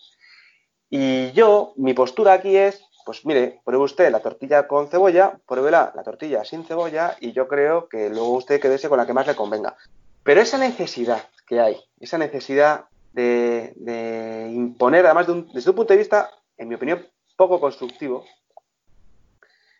[0.90, 5.92] Y yo, mi postura aquí es, pues mire, pruebe usted la tortilla con cebolla, pruébela
[5.96, 9.28] la tortilla sin cebolla y yo creo que luego usted quedese con la que más
[9.28, 9.76] le convenga.
[10.24, 16.30] Pero esa necesidad que hay, esa necesidad de, imponer, además desde un punto de vista,
[16.58, 18.24] en mi opinión, poco constructivo,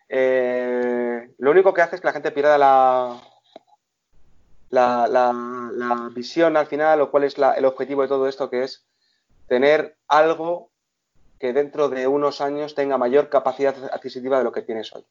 [0.08, 3.22] eh, lo único que hace es que la gente pierda la,
[4.68, 8.84] la, visión al final o cuál es el objetivo de todo esto, que es
[9.48, 10.71] tener algo
[11.42, 15.04] que dentro de unos años tenga mayor capacidad adquisitiva de lo que tienes hoy.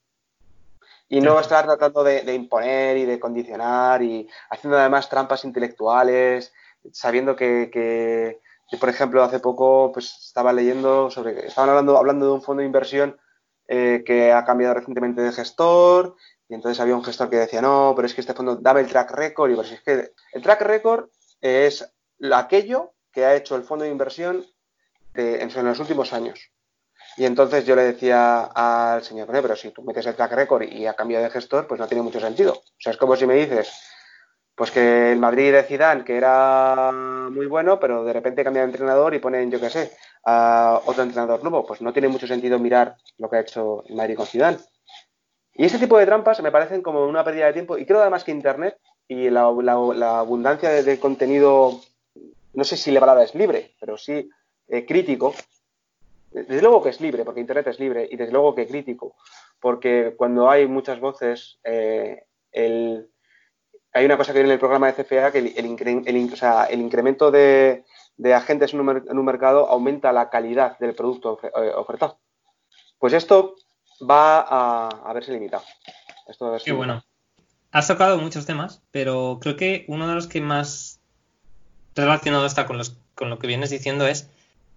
[1.10, 6.54] Y no estar tratando de, imponer y de condicionar y haciendo además trampas intelectuales,
[6.94, 8.40] sabiendo que,
[8.80, 12.68] por ejemplo, hace poco pues estaba leyendo sobre, estaban hablando, hablando de un fondo de
[12.68, 13.20] inversión
[13.68, 16.16] eh, que ha cambiado recientemente de gestor
[16.48, 18.88] y entonces había un gestor que decía, no, pero es que este fondo daba el
[18.88, 21.10] track record y pues es que el track record
[21.42, 21.94] es
[22.32, 24.46] aquello que ha hecho el fondo de inversión
[25.16, 26.52] en los últimos años.
[27.18, 30.86] Y entonces yo le decía al señor, pero si tú metes el track record y
[30.86, 32.54] a cambio de gestor, pues no tiene mucho sentido.
[32.54, 33.70] O sea, es como si me dices,
[34.56, 38.70] pues que el Madrid de Zidane, que era muy bueno, pero de repente cambia de
[38.70, 39.92] entrenador y ponen, yo qué sé,
[40.26, 41.66] a otro entrenador nuevo.
[41.66, 44.60] Pues no tiene mucho sentido mirar lo que ha hecho el Madrid con Zidane.
[45.54, 47.78] Y ese tipo de trampas me parecen como una pérdida de tiempo.
[47.78, 51.82] Y creo además que Internet y la, abundancia de, contenido,
[52.54, 54.30] no sé si la palabra es libre, pero sí
[54.72, 55.36] eh, crítico,
[56.32, 59.18] desde luego que es libre, porque Internet es libre, y desde luego que crítico,
[59.60, 65.04] porque cuando hay muchas voces, eh, hay una cosa que viene en el programa de
[65.04, 67.84] CFA, que el, incremento de,
[68.34, 72.18] agentes en un, mercado aumenta la calidad del producto eh, ofertado.
[72.98, 73.56] Pues esto
[74.10, 75.64] va a, verse limitado.
[76.28, 77.04] Esto Qué bueno.
[77.74, 81.02] Has tocado muchos temas, pero creo que uno de los que más
[81.94, 82.80] relacionado está con,
[83.16, 84.30] con lo que vienes diciendo es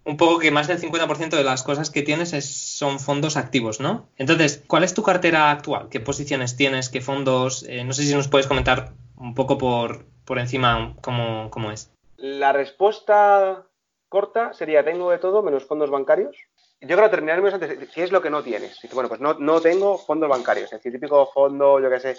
[0.04, 4.08] un poco que más del 50% de las cosas que tienes son fondos activos, ¿no?
[4.16, 5.88] Entonces, ¿cuál es tu cartera actual?
[5.88, 6.90] ¿Qué posiciones tienes?
[6.90, 7.64] ¿Qué fondos?
[7.68, 11.90] Eh, no sé si nos puedes comentar un poco por, por encima cómo, cómo, es.
[12.16, 13.66] La respuesta
[14.08, 16.36] corta sería, tengo de todo menos fondos bancarios.
[16.80, 18.78] Yo creo que terminaremos antes, ¿qué es lo que no tienes?
[18.92, 20.66] bueno, pues no, no tengo fondos bancarios.
[20.66, 22.18] Es decir, típico fondo, yo qué sé,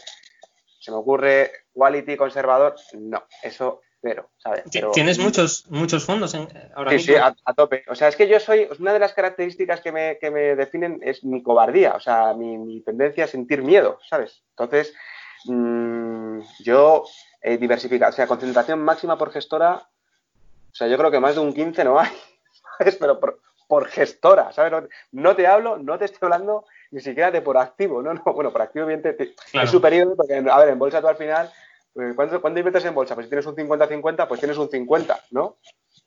[0.80, 2.76] se me ocurre quality conservador.
[2.94, 3.82] No, eso
[4.94, 7.84] Tienes muchos, muchos fondos en, ahora sí, Sí, a, tope.
[7.88, 11.00] O sea, es que yo soy, una de las características que me, que me definen
[11.02, 14.44] es mi cobardía, o sea, mi, tendencia a sentir miedo, ¿sabes?
[14.52, 14.94] Entonces,
[15.46, 17.06] mm, yo
[17.42, 19.88] he diversificado, o sea, concentración máxima por gestora,
[20.72, 22.10] o sea, yo creo que más de un 15 no hay,
[22.78, 22.98] ¿sabes?
[22.98, 24.88] Pero por, gestora, ¿sabes?
[25.12, 28.14] No, te hablo, no te estoy hablando ni siquiera de por activo, ¿no?
[28.14, 31.52] no bueno, por activo, evidentemente, es superior, porque, a ver, en bolsa tú al final,
[32.16, 33.16] ¿cuánto, ¿cuánto, inviertes en bolsa?
[33.16, 35.58] Pues si tienes un 50-50, pues tienes un 50, ¿no?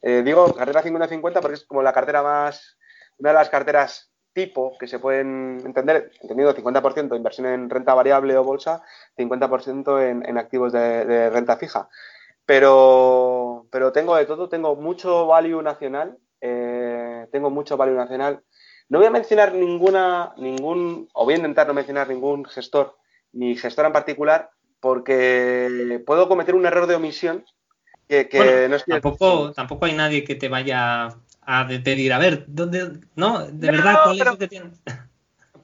[0.02, 2.78] Eh, digo cartera 50-50 porque es como la cartera más,
[3.18, 7.94] una de las carteras tipo que se pueden entender, entendido 50% de inversión en renta
[7.94, 8.84] variable o bolsa,
[9.16, 11.88] 50% en, en activos de, renta fija.
[12.46, 18.42] Pero, pero tengo de todo, tengo mucho value nacional, eh, tengo mucho value nacional.
[18.88, 22.96] No voy a mencionar ninguna, ningún, o voy a intentar no mencionar ningún gestor,
[23.32, 27.44] ni gestora en particular, porque puedo cometer un error de omisión
[28.08, 31.08] que, no tampoco, tampoco hay nadie que te vaya
[31.42, 33.46] a pedir, a ver, ¿dónde, no?
[33.46, 34.80] De verdad, ¿cuál es lo que tienes?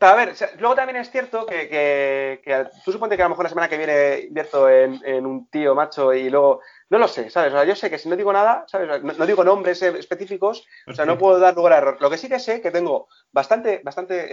[0.05, 3.49] a ver, luego también es cierto que, que, tú suponte que a lo mejor la
[3.49, 7.53] semana que viene invierto en, un tío macho y luego, no lo sé, ¿sabes?
[7.53, 9.03] O sea, yo sé que si no digo nada, ¿sabes?
[9.03, 11.97] No, digo nombres específicos, o sea, no puedo dar lugar a error.
[12.01, 14.27] Lo que sí que sé que tengo bastante, bastante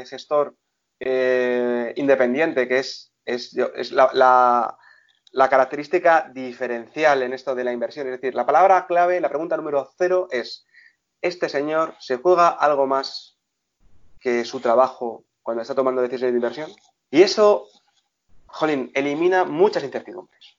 [0.00, 0.54] eh, gestor
[1.04, 3.52] eh, independiente, que es, es,
[3.90, 4.78] la,
[5.32, 8.06] la característica diferencial en esto de la inversión.
[8.06, 10.64] Es decir, la palabra clave, la pregunta número cero es,
[11.20, 13.36] ¿este señor se juega algo más
[14.20, 16.70] que su trabajo cuando está tomando decisiones de inversión?
[17.10, 17.66] Y eso,
[18.46, 20.56] jolín, elimina muchas incertidumbres.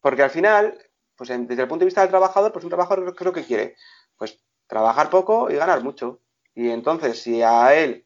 [0.00, 0.78] Porque al final,
[1.16, 3.74] pues desde el punto de vista del trabajador, pues un trabajador creo que quiere,
[4.16, 6.20] pues trabajar poco y ganar mucho.
[6.54, 8.04] Y entonces, si a él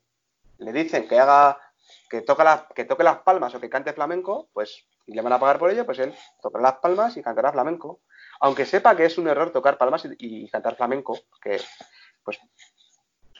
[0.58, 1.58] le dicen que haga,
[2.08, 5.40] que, toca que toque las palmas o que cante flamenco, pues y le van a
[5.40, 8.00] pagar por ello, pues él tocará las palmas y cantará flamenco.
[8.40, 11.60] Aunque sepa que es un error tocar palmas y, cantar flamenco, que
[12.24, 12.38] pues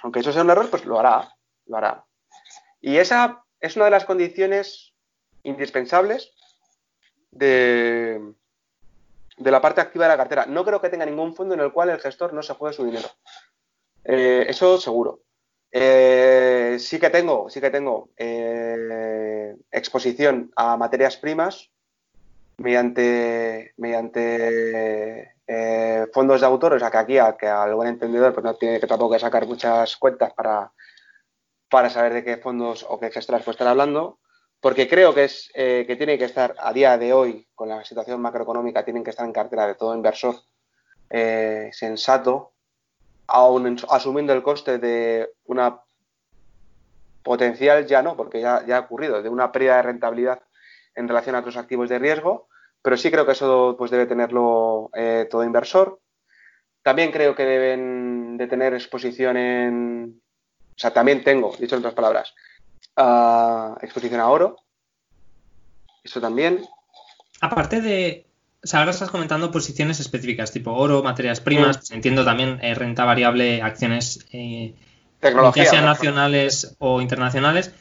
[0.03, 1.35] aunque eso sea un error, pues lo hará,
[1.67, 2.05] lo hará.
[2.81, 4.95] Y esa es una de las condiciones
[5.43, 6.33] indispensables
[7.31, 8.35] de,
[9.37, 10.47] de la parte activa de la cartera.
[10.47, 12.85] No creo que tenga ningún fondo en el cual el gestor no se juegue su
[12.85, 13.09] dinero.
[14.05, 15.23] Eh, eso seguro.
[15.73, 21.71] Eh, sí que tengo, sí que tengo eh, exposición a materias primas
[22.59, 23.75] mediante,
[25.47, 28.55] eh, fondos de autor, o sea que aquí a, que al buen entendedor pues no
[28.55, 30.73] tiene que tampoco sacar muchas cuentas para,
[31.69, 34.19] para saber de qué fondos o qué gestoras puede estar hablando,
[34.61, 38.23] porque creo que es que tiene que estar a día de hoy con la situación
[38.23, 40.37] macroeconómica, tienen que estar en cartera de todo inversor
[41.73, 42.56] sensato
[43.27, 45.81] aún asumiendo el coste de una
[47.23, 50.43] potencial, ya no, porque ya, ha ocurrido, de una pérdida de rentabilidad
[50.95, 52.49] en relación a otros activos de riesgo,
[52.83, 56.01] pero sí creo que eso pues, debe tenerlo eh, todo inversor.
[56.83, 60.23] También creo que deben de tener exposición en,
[60.77, 62.35] o sea, también tengo, dicho en otras palabras,
[63.83, 64.57] exposición a oro.
[66.05, 66.65] Eso también.
[67.41, 68.27] Aparte de,
[68.67, 72.75] o sea, ahora estás comentando posiciones específicas, tipo oro, materias primas, pues entiendo también eh,
[72.75, 74.75] renta variable, acciones, eh,
[75.23, 77.73] ya sean nacionales o internacionales.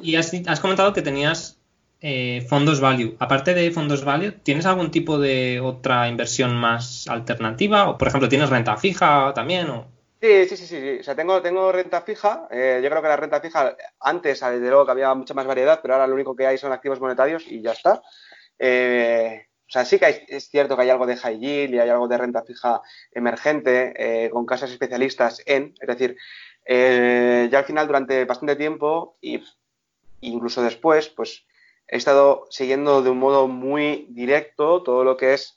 [0.00, 1.58] Y has, comentado que tenías
[2.00, 3.16] eh, fondos value.
[3.18, 7.90] Aparte de fondos value, ¿tienes algún tipo de otra inversión más alternativa?
[7.90, 9.68] O, por ejemplo, ¿tienes renta fija también?
[9.68, 9.88] O...
[10.22, 12.48] Sí, sí, sí, sí, O sea, tengo, tengo renta fija.
[12.50, 15.94] yo creo que la renta fija, antes, desde luego que había mucha más variedad, pero
[15.94, 18.00] ahora lo único que hay son activos monetarios y ya está.
[18.58, 21.88] Eh, o sea, sí que es cierto que hay algo de high yield y hay
[21.88, 26.16] algo de renta fija emergente eh, con casas especialistas en, es decir,
[26.66, 29.42] eh, ya al final durante bastante tiempo y
[30.20, 31.46] incluso después, pues
[31.88, 35.56] he estado siguiendo de un modo muy directo todo lo que es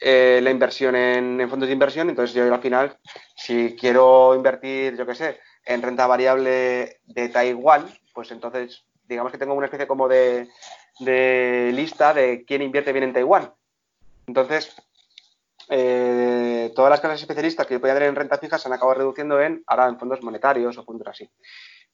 [0.00, 2.08] eh, la inversión en, fondos de inversión.
[2.08, 2.98] Entonces yo al final,
[3.36, 9.38] si quiero invertir, yo qué sé, en renta variable de Taiwán, pues entonces digamos que
[9.38, 10.48] tengo una especie como de
[11.72, 13.52] lista de quién invierte bien en Taiwán.
[14.26, 14.74] Entonces,
[15.68, 19.40] eh, todas las casas especialistas que podían tener en renta fija se han acabado reduciendo
[19.40, 21.30] en ahora en fondos monetarios o puntos así.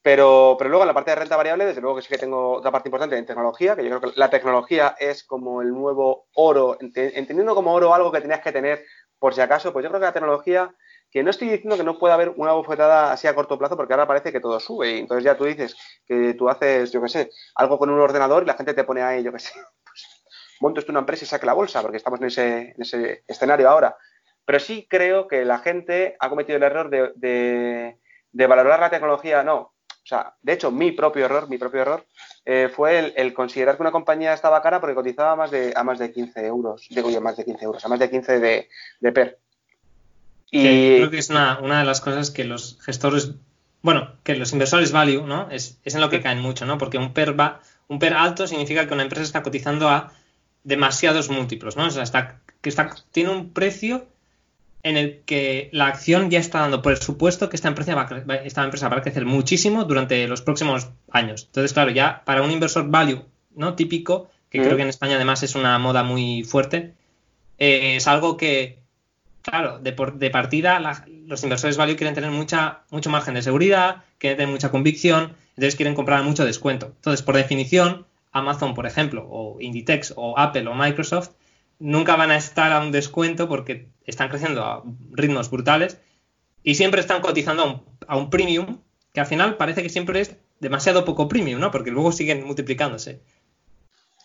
[0.03, 2.53] Pero, pero luego en la parte de renta variable, desde luego que sí que tengo
[2.53, 6.27] otra parte importante en tecnología, que yo creo que la tecnología es como el nuevo
[6.35, 8.83] oro, entendiendo como oro algo que tenías que tener
[9.18, 10.75] por si acaso, pues yo creo que la tecnología
[11.11, 13.92] que no estoy diciendo que no pueda haber una bofetada así a corto plazo, porque
[13.92, 14.92] ahora parece que todo sube.
[14.92, 18.44] Y entonces ya tú dices que tú haces, yo qué sé, algo con un ordenador
[18.44, 19.53] y la gente te pone ahí, yo qué sé,
[19.85, 20.07] pues
[20.61, 23.68] montes tú una empresa y saque la bolsa, porque estamos en ese, en ese escenario
[23.68, 23.96] ahora.
[24.44, 27.96] Pero sí creo que la gente ha cometido el error de,
[28.33, 29.75] valorar la tecnología, no.
[30.03, 32.07] O sea, de hecho, mi propio error, mi propio error,
[32.44, 35.99] eh, fue el, considerar que una compañía estaba cara porque cotizaba más de, a más
[35.99, 36.87] de 15 euros.
[36.90, 38.68] Digo yo, más de 15 euros, a más de 15 de,
[39.01, 39.38] de PER.
[40.50, 40.62] Y...
[40.62, 43.32] creo que es una, de las cosas que los gestores,
[43.82, 45.48] bueno, que los inversores value, ¿no?
[45.50, 46.78] Es, en lo que caen mucho, ¿no?
[46.78, 50.12] Porque un PER, va, un PER alto significa que una empresa está cotizando a
[50.64, 51.86] demasiados múltiplos, ¿no?
[51.86, 54.08] O sea, está, que está, tiene un precio
[54.82, 58.34] en el que la acción ya está dando por supuesto que esta empresa va, a,
[58.36, 61.44] esta empresa va a crecer muchísimo durante los próximos años.
[61.46, 65.42] Entonces, claro, ya para un inversor value no típico, que creo que en España además
[65.42, 66.94] es una moda muy fuerte,
[67.58, 68.78] eh, es algo que,
[69.50, 70.80] claro, de, partida
[71.26, 75.76] los inversores value quieren tener mucha, mucho margen de seguridad, quieren tener mucha convicción, entonces
[75.76, 76.86] quieren comprar mucho descuento.
[76.86, 81.30] Entonces, por definición, Amazon, por ejemplo, o Inditex, o Apple, o Microsoft,
[81.78, 84.82] nunca van a estar a un descuento porque están creciendo a
[85.12, 85.98] ritmos brutales
[86.62, 88.80] y siempre están cotizando a un, premium
[89.12, 91.70] que al final parece que siempre es demasiado poco premium, ¿no?
[91.70, 93.20] Porque luego siguen multiplicándose.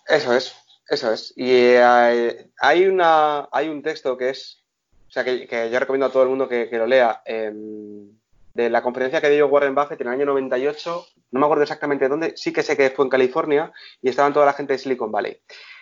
[0.08, 0.54] Eso es,
[0.90, 1.34] eso es.
[1.36, 4.62] Y eh, hay, una, hay un texto que es,
[5.08, 8.10] o sea, que, yo recomiendo a todo el mundo que, lo lea, em,
[8.56, 12.08] de la conferencia que dio Warren Buffett en el año 98, no me acuerdo exactamente
[12.08, 15.12] dónde, sí que sé que fue en California y estaban toda la gente de Silicon
[15.12, 15.42] Valley.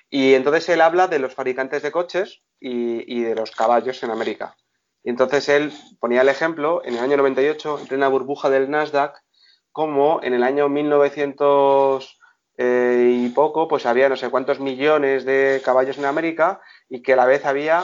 [0.10, 4.56] Y entonces él habla de los fabricantes de coches y, de los caballos en América.
[5.04, 9.22] Y entonces él ponía el ejemplo en el año 98, en plena burbuja del Nasdaq,
[9.72, 12.20] como en el año 1900
[12.58, 17.14] eh, y poco, pues había no sé cuántos millones de caballos en América y que
[17.14, 17.84] a la vez había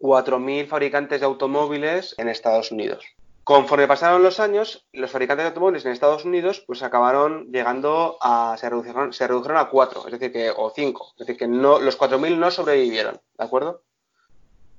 [0.00, 3.04] 4.000 fabricantes de automóviles en Estados Unidos.
[3.44, 8.56] Conforme pasaron los años, los fabricantes de automóviles en Estados Unidos pues acabaron llegando a
[8.58, 11.78] se redujeron, se redujeron a cuatro, es decir que o cinco, es decir que no
[11.78, 13.82] los 4000 no sobrevivieron, ¿de acuerdo?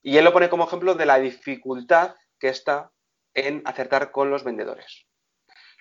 [0.01, 2.91] Y él lo pone como ejemplo de la dificultad que está
[3.36, 5.06] en acertar con los vendedores.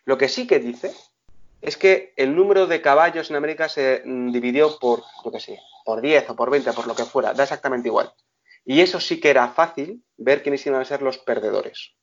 [0.04, 0.94] Lo que sí que dice
[1.62, 5.58] es que el número de caballos en América se mm, dividió por, lo que sé,
[5.84, 8.12] por 10 o por 20, por lo que fuera, da exactamente igual.
[8.64, 11.94] Y eso sí que era fácil ver quiénes iban a ser los perdedores.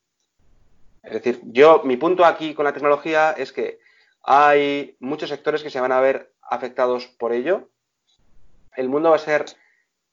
[1.02, 3.80] Es decir, yo, mi punto aquí con la tecnología es que
[4.22, 7.70] hay muchos sectores que se van a ver afectados por ello.
[8.76, 9.44] El mundo va a ser,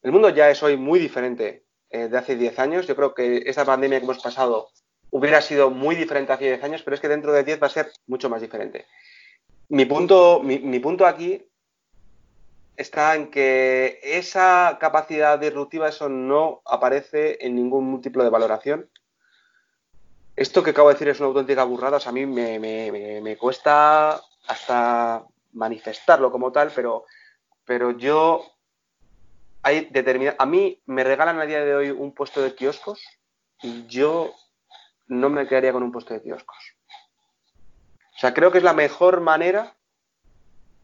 [0.02, 2.88] el mundo ya es hoy muy diferente eh, de hace 10 años.
[2.88, 4.70] Yo creo que esta pandemia que hemos pasado
[5.12, 7.72] hubiera sido muy diferente hace 10 años, pero es que dentro de 10 va a
[7.72, 8.88] ser mucho más diferente.
[9.70, 11.49] Mi punto, mi punto aquí
[12.80, 18.90] está en que esa capacidad disruptiva, eso no aparece en ningún múltiplo de valoración.
[20.38, 24.22] Esto que acabo de decir es una auténtica burrada, o sea, a mí me, cuesta
[24.48, 27.04] hasta manifestarlo como tal, pero,
[27.66, 28.46] pero yo
[29.62, 29.92] hay
[30.38, 33.04] a mí me regalan a día de hoy un puesto de kioscos
[33.62, 34.34] y yo
[35.08, 36.78] no me quedaría con un puesto de kioscos.
[38.16, 39.76] O sea, creo que es la mejor manera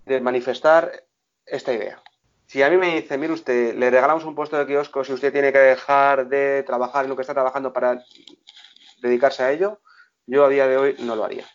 [0.06, 1.05] de manifestar
[1.46, 2.02] esta idea.
[2.48, 5.32] Si a mí me dice, mire usted, le regalamos un puesto de kioscos y usted
[5.32, 8.04] tiene que dejar de trabajar en lo que está trabajando para
[9.02, 9.80] dedicarse a ello,
[10.28, 11.46] yo a día de hoy no lo haría.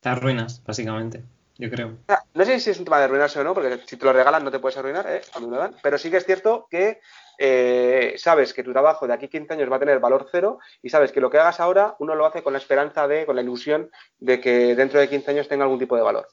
[0.00, 1.22] Te arruinas, básicamente,
[1.56, 1.98] yo creo.
[2.34, 4.44] No sé si es un tema de arruinarse o no, porque si te lo regalan
[4.44, 5.20] no te puedes arruinar, ¿eh?
[5.34, 7.00] a mí me dan, pero sí que es cierto que
[7.38, 10.90] eh, sabes que tu trabajo de aquí 15 años va a tener valor cero y
[10.90, 13.42] sabes que lo que hagas ahora uno lo hace con la esperanza de, con la
[13.42, 16.28] ilusión de que dentro de 15 años tenga algún tipo de valor.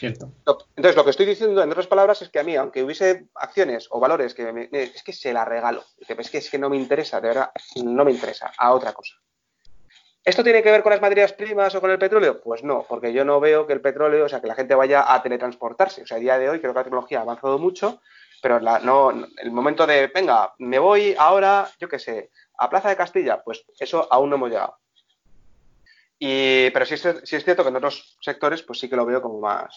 [0.00, 0.32] Cierto.
[0.76, 3.86] Entonces, lo que estoy diciendo, en otras palabras, es que a mí, aunque hubiese acciones
[3.90, 7.20] o valores que es que se la regalo, es que, es que no me interesa,
[7.20, 7.50] de verdad,
[7.84, 9.16] no me interesa, a otra cosa.
[10.24, 12.40] ¿Esto tiene que ver con las materias primas o con el petróleo?
[12.40, 15.12] Pues no, porque yo no veo que el petróleo, o sea, que la gente vaya
[15.12, 16.04] a teletransportarse.
[16.04, 18.00] O sea, a día de hoy creo que la tecnología ha avanzado mucho,
[18.40, 22.96] pero no, el momento de, venga, me voy ahora, yo qué sé, a Plaza de
[22.96, 24.79] Castilla, pues eso aún no hemos llegado.
[26.22, 29.22] Y, pero sí es, es cierto que en otros sectores, pues sí que lo veo
[29.22, 29.74] como más,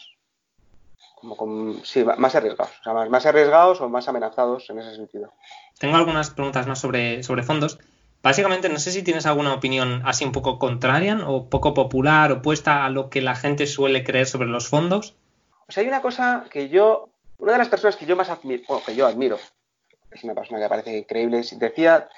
[1.21, 5.31] como sí, más arriesgados, o sea, más, más, arriesgados o más amenazados en ese sentido.
[5.79, 7.79] Tengo algunas preguntas más sobre, sobre fondos.
[8.21, 12.83] Básicamente, no sé si tienes alguna opinión así un poco contraria o poco popular, opuesta
[12.83, 15.15] a lo que la gente suele creer sobre los fondos.
[15.69, 18.63] O sea, hay una cosa que yo, una de las personas que yo más admiro,
[18.67, 19.39] o que yo admiro,
[20.11, 22.09] es una persona que me parece increíble, decía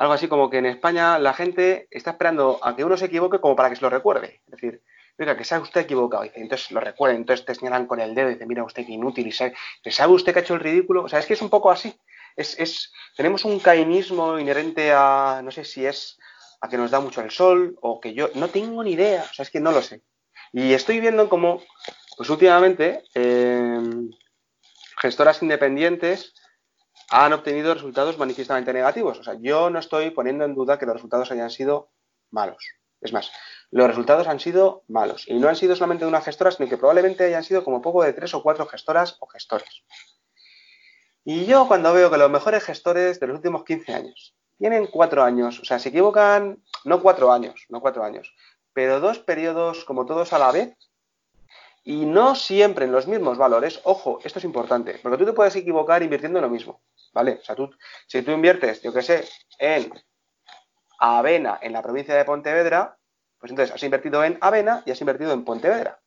[0.00, 3.38] algo así como que en España la gente está esperando a que uno se equivoque
[3.38, 4.40] como para que se lo recuerde.
[4.46, 4.82] Es decir,
[5.18, 6.22] oiga, que sabe usted equivocado.
[6.22, 8.92] Dice, entonces lo recuerden, entonces te señalan con el dedo y dice, mira usted qué
[8.92, 9.54] inútil, y sabe,
[9.90, 11.04] ¿sabe usted que ha hecho el ridículo?
[11.04, 11.94] O sea, es que es un poco así
[12.36, 16.18] es, tenemos un cainismo inherente a, no sé si es
[16.60, 19.34] a que nos da mucho el sol o que yo no tengo ni idea, o
[19.34, 20.02] sea, es que no lo sé.
[20.52, 21.62] Y estoy viendo como,
[22.16, 24.10] pues últimamente, em,
[25.00, 26.34] gestoras independientes
[27.10, 29.18] han obtenido resultados manifiestamente negativos.
[29.18, 31.90] O sea, yo no estoy poniendo en duda que los resultados hayan sido
[32.30, 32.64] malos.
[33.00, 33.32] Es más,
[33.70, 35.26] los resultados han sido malos.
[35.26, 38.02] Y no han sido solamente de una gestora, sino que probablemente hayan sido como poco
[38.02, 39.82] de tres o cuatro gestoras o gestores.
[41.24, 45.22] Y yo cuando veo que los mejores gestores de los últimos 15 años tienen cuatro
[45.22, 48.34] años, o sea, se equivocan, no cuatro años, no cuatro años,
[48.72, 50.76] pero dos periodos como todos a la vez
[51.82, 55.56] y no siempre en los mismos valores, ojo, esto es importante, porque tú te puedes
[55.56, 56.82] equivocar invirtiendo en lo mismo,
[57.12, 57.38] ¿vale?
[57.40, 57.70] O sea, tú,
[58.06, 59.92] si tú inviertes, yo qué sé, en
[60.98, 62.98] avena en la provincia de Pontevedra,
[63.38, 66.00] pues entonces has invertido en avena y has invertido en Pontevedra.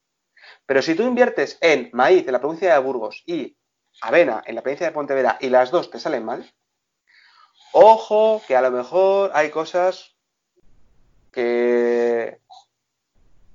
[0.65, 3.57] Pero si tú inviertes en maíz en la provincia de Burgos y
[4.01, 6.51] avena en la provincia de Pontevedra y las dos te salen mal,
[7.71, 10.15] ojo que a lo mejor hay cosas
[11.31, 12.39] que...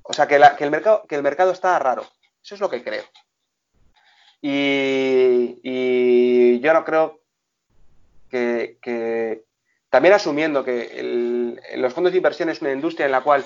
[0.03, 2.03] O sea, que, el, mercado, que el mercado está raro.
[2.43, 3.05] Eso es lo que creo.
[4.41, 5.59] Y,
[6.61, 7.18] yo no creo
[8.29, 9.45] que,
[9.91, 13.45] también asumiendo que los fondos de inversión es una industria en la cual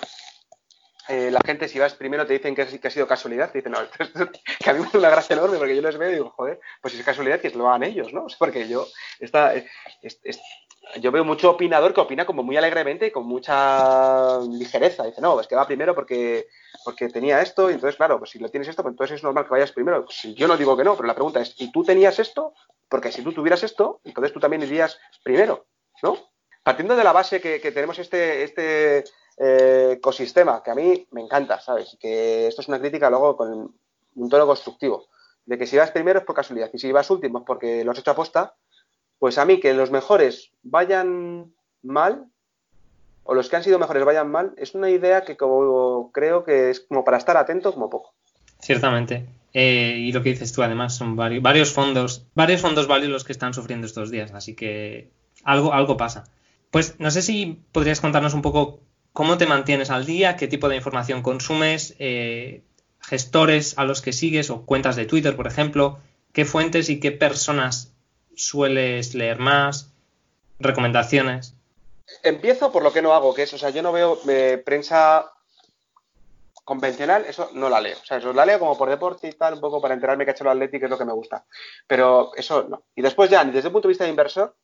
[1.08, 3.78] eh, la gente si vas primero te dicen que, ha sido casualidad, te dicen, no,
[4.58, 6.60] que a mí me hace una gracia enorme porque yo les veo y digo, joder,
[6.80, 8.26] pues es casualidad que lo hagan ellos, ¿no?
[8.38, 8.86] Porque yo,
[9.18, 9.52] esta,
[11.00, 15.04] yo veo mucho opinador que opina como muy alegremente y con mucha ligereza.
[15.04, 16.46] Dice, no, es que va primero porque,
[16.84, 19.44] porque tenía esto y entonces, claro, pues si lo tienes esto, pues entonces es normal
[19.44, 20.04] que vayas primero.
[20.04, 22.54] Pues yo no digo que no, pero la pregunta es, ¿y tú tenías esto?
[22.92, 25.64] Porque si tú tuvieras esto, entonces tú también irías primero,
[26.02, 26.18] ¿no?
[26.62, 29.04] Partiendo de la base que, tenemos este, este
[29.38, 31.96] eh, ecosistema, que a mí me encanta, ¿sabes?
[31.98, 33.74] Que esto es una crítica luego con
[34.14, 35.06] un tono constructivo,
[35.46, 37.92] de que si vas primero es por casualidad y si vas último es porque lo
[37.92, 38.56] has hecho aposta,
[39.18, 41.50] pues a mí que los mejores vayan
[41.82, 42.26] mal
[43.24, 46.68] o los que han sido mejores vayan mal, es una idea que como creo que
[46.68, 48.12] es como para estar atento como poco.
[48.60, 49.26] Ciertamente.
[49.54, 53.24] Eh, y lo que dices tú, además, son varios, varios fondos, varios fondos válidos los
[53.24, 55.10] que están sufriendo estos días, así que
[55.44, 56.24] algo, algo pasa.
[56.70, 58.80] Pues no sé si podrías contarnos un poco
[59.12, 62.62] cómo te mantienes al día, qué tipo de información consumes, eh,
[63.00, 65.98] gestores a los que sigues o cuentas de Twitter, por ejemplo,
[66.32, 67.92] qué fuentes y qué personas
[68.34, 69.90] sueles leer más,
[70.58, 71.54] recomendaciones.
[72.22, 75.32] Empiezo por lo que no hago, que es, o sea, yo no veo eh, prensa
[76.64, 77.96] convencional, eso no la leo.
[78.00, 80.30] O sea, eso la leo como por deporte y tal, un poco para enterarme que
[80.30, 81.44] ha hecho el Atleti, que es lo que me gusta.
[81.86, 82.84] Pero eso no.
[82.94, 84.56] Y después ya, desde el punto de vista de inversor,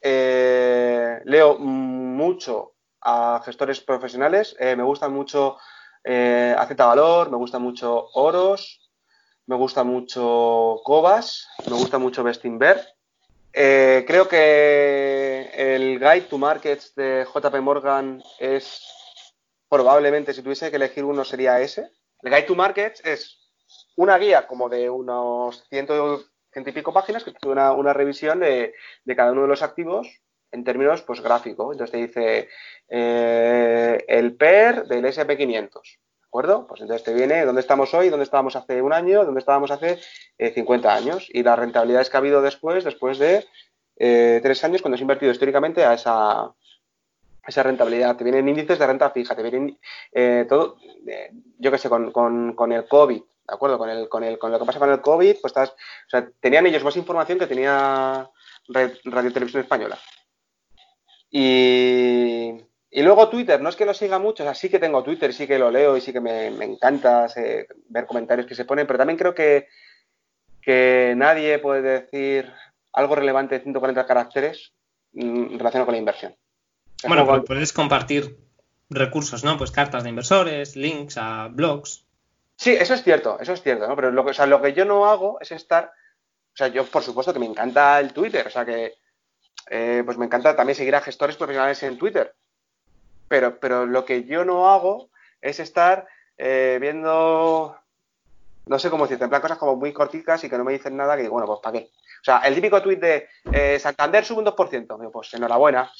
[0.00, 4.56] eh, leo mucho a gestores profesionales.
[4.58, 5.58] Eh, me gusta mucho
[6.04, 8.90] eh, Valor, me gusta mucho Oros,
[9.46, 12.86] me gusta mucho Cobas, me gusta mucho Bestinver.
[13.52, 18.80] Eh, creo que el Guide to Markets de JP Morgan es
[19.72, 21.90] probablemente, si tuviese que elegir uno, sería ese.
[22.20, 23.50] El Guide to Markets es
[23.96, 28.40] una guía como de unos ciento, ciento y pico páginas que tiene una, una revisión
[28.40, 30.06] de, de, cada uno de los activos
[30.50, 31.72] en términos pues gráfico.
[31.72, 32.48] Entonces te dice
[32.90, 35.70] eh, el PER del SP500.
[35.72, 36.66] ¿De acuerdo?
[36.66, 39.98] Pues entonces te viene dónde estamos hoy, dónde estábamos hace un año, dónde estábamos hace
[40.38, 43.46] 50 eh, años y las rentabilidades que ha habido después, después de
[43.96, 46.52] eh, tres años, cuando has invertido históricamente a esa,
[47.46, 48.16] esa rentabilidad.
[48.16, 49.78] Te vienen índices de renta fija, te vienen
[50.48, 50.76] todo,
[51.58, 53.78] yo qué sé, con, con, el COVID, ¿de acuerdo?
[53.78, 56.28] Con, el, con, el, con lo que pasa con el COVID, pues estás, o sea,
[56.40, 58.28] tenían ellos más información que tenía
[58.68, 59.98] Radio Televisión Española.
[61.34, 62.52] Y,
[62.92, 65.46] luego Twitter, no es que lo siga mucho, o sea, sí que tengo Twitter, sí
[65.46, 67.26] que lo leo y sí que me, encanta
[67.88, 69.68] ver comentarios que se ponen, pero también creo que,
[70.60, 72.52] que nadie puede decir
[72.92, 74.74] algo relevante de 140 caracteres
[75.12, 76.36] mm, relacionado con la inversión.
[77.06, 78.38] Bueno, puedes compartir
[78.90, 79.56] recursos, ¿no?
[79.56, 82.06] Pues cartas de inversores, links a blogs.
[82.56, 83.96] Sí, eso es cierto, eso es cierto, ¿no?
[83.96, 85.92] Pero lo que, o sea, lo que yo no hago es estar,
[86.52, 88.94] o sea, yo por supuesto que me encanta el Twitter, o sea, que
[89.70, 92.34] eh, pues me encanta también seguir a gestores profesionales en Twitter.
[93.28, 97.76] Pero, pero lo que yo no hago es estar eh, viendo,
[98.66, 100.96] no sé cómo decirte, en plan cosas como muy corticas y que no me dicen
[100.96, 101.90] nada, que digo, bueno, pues ¿para qué?
[102.20, 105.90] O sea, el típico tweet de eh, Santander sube un 2%, digo, pues enhorabuena.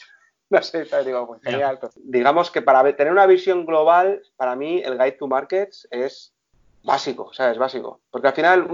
[0.60, 1.78] No sé, digo, pues genial.
[1.96, 6.34] digamos que para tener una visión global, para mí el Guide to Markets es
[6.82, 7.56] básico, ¿sabes?
[7.56, 8.02] Básico.
[8.10, 8.68] Porque al final,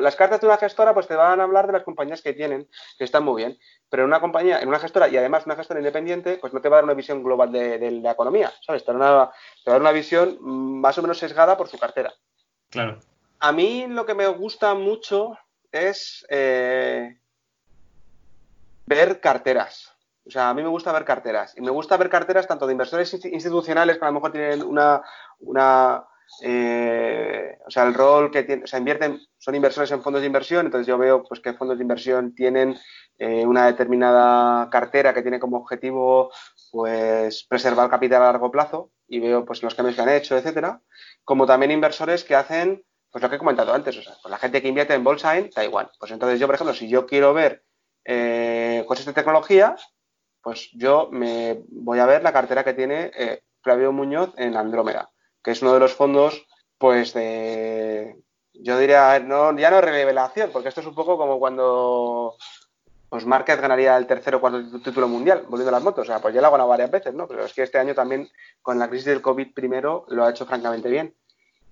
[0.00, 2.68] las cartas de una gestora pues te van a hablar de las compañías que tienen,
[2.96, 3.58] que están muy bien.
[3.90, 6.68] Pero en una compañía, en una gestora y además una gestora independiente, pues no te
[6.70, 8.84] va a dar una visión global de, la economía, ¿sabes?
[8.84, 9.32] Te va, a
[9.66, 12.14] dar una visión más o menos sesgada por su cartera.
[12.70, 12.98] Claro.
[13.40, 15.36] A mí lo que me gusta mucho
[15.70, 17.18] es eh,
[18.86, 19.93] ver carteras.
[20.26, 21.54] O sea, a mí me gusta ver carteras.
[21.56, 25.02] Y me gusta ver carteras tanto de inversores institucionales que a lo mejor tienen una,
[25.40, 26.04] una
[26.40, 30.26] eh, o sea, el rol que tienen, o sea, invierten, son inversores en fondos de
[30.26, 32.76] inversión, entonces yo veo pues que fondos de inversión tienen
[33.18, 36.32] eh, una determinada cartera que tiene como objetivo
[36.72, 40.80] pues preservar capital a largo plazo y veo pues los cambios que han hecho, etcétera,
[41.24, 44.38] como también inversores que hacen pues lo que he comentado antes, o sea, pues la
[44.38, 45.88] gente que invierte en bolsa en Taiwán.
[46.00, 47.62] Pues entonces yo, por ejemplo, si yo quiero ver
[48.04, 49.76] eh, cosas de tecnología,
[50.44, 53.10] pues yo me voy a ver la cartera que tiene
[53.62, 55.10] Flavio Muñoz en Andrómeda
[55.44, 56.46] que es uno de los fondos,
[56.78, 58.16] pues de,
[58.54, 62.34] yo diría, no, ya no revelación, porque esto es un poco como cuando,
[63.10, 66.08] pues Márquez ganaría el tercer o cuarto título mundial, volviendo a las motos.
[66.08, 67.28] O sea, pues ya lo ha ganado varias veces, ¿no?
[67.28, 68.30] Pero es que este año también,
[68.62, 71.14] con la crisis del COVID primero, lo ha hecho francamente bien.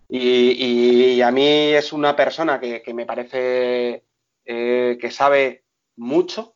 [0.06, 4.04] Y, a mí es una persona que, me parece
[4.44, 5.64] eh, que sabe
[5.96, 6.54] mucho,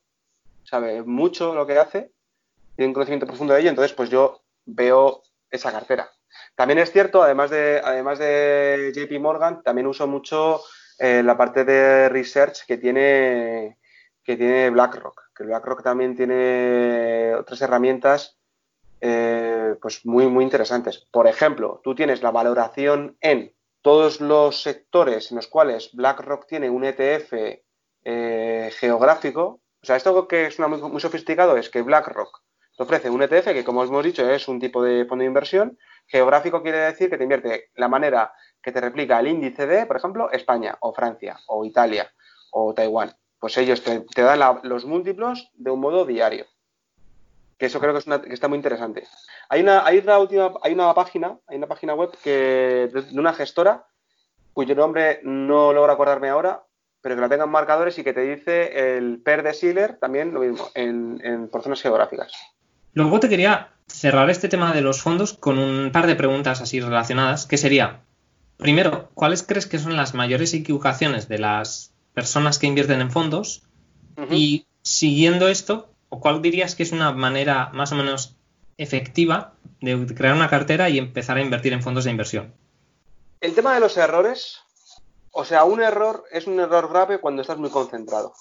[0.67, 2.12] sabe mucho lo que hace,
[2.75, 6.11] tiene un conocimiento profundo de ello, entonces pues yo veo esa cartera.
[6.55, 10.61] También es cierto, además de, además de JP Morgan, también uso mucho
[10.99, 13.79] eh, la parte de research que tiene,
[14.23, 18.37] que tiene BlackRock, que BlackRock también tiene otras herramientas
[19.01, 21.07] eh, pues muy, muy interesantes.
[21.11, 26.71] Por ejemplo, tú tienes la valoración en todos los sectores en los cuales BlackRock tiene
[26.71, 27.33] un ETF
[28.05, 29.61] eh, geográfico.
[29.87, 32.43] O sea, esto que es muy, muy sofisticado es que BlackRock
[32.76, 35.78] te ofrece un ETF que, como hemos dicho, es un tipo de fondo de inversión.
[36.09, 39.97] Geográfico quiere decir que te invierte la manera que te replica el índice de, por
[39.97, 42.12] ejemplo, España o Francia o Italia
[42.51, 43.14] o Taiwán.
[43.39, 46.47] Pues ellos te, dan los múltiplos de un modo diario.
[47.57, 49.07] Que eso creo que, es una, que está muy interesante.
[49.49, 53.32] Hay una, hay una última, hay una página, hay una página web que de, una
[53.34, 53.87] gestora
[54.53, 56.66] cuyo nombre no logro acordarme ahora,
[57.07, 60.41] pero que la tengan marcadores y que te dice el PER de Schiller, también lo
[60.41, 62.33] mismo, en, en por zonas geográficas.
[62.95, 66.81] Luego te quería cerrar este tema de los fondos con un par de preguntas así
[66.81, 68.01] relacionadas, que sería,
[68.57, 73.63] primero, ¿cuáles crees que son las mayores equivocaciones de las personas que invierten en fondos?
[74.29, 78.35] Y siguiendo esto, ¿o cuál dirías que es una manera más o menos
[78.79, 82.53] efectiva de crear una cartera y empezar a invertir en fondos de inversión?
[83.41, 84.66] El tema de los errores,
[85.37, 88.34] o sea, un error es un error grave cuando estás muy concentrado.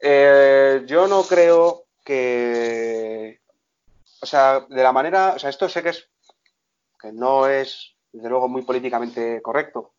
[0.00, 3.40] Eh, yo no creo que
[4.20, 6.08] o sea, de la manera, o sea, esto sé que es,
[7.00, 9.94] que no es, desde luego, muy políticamente correcto.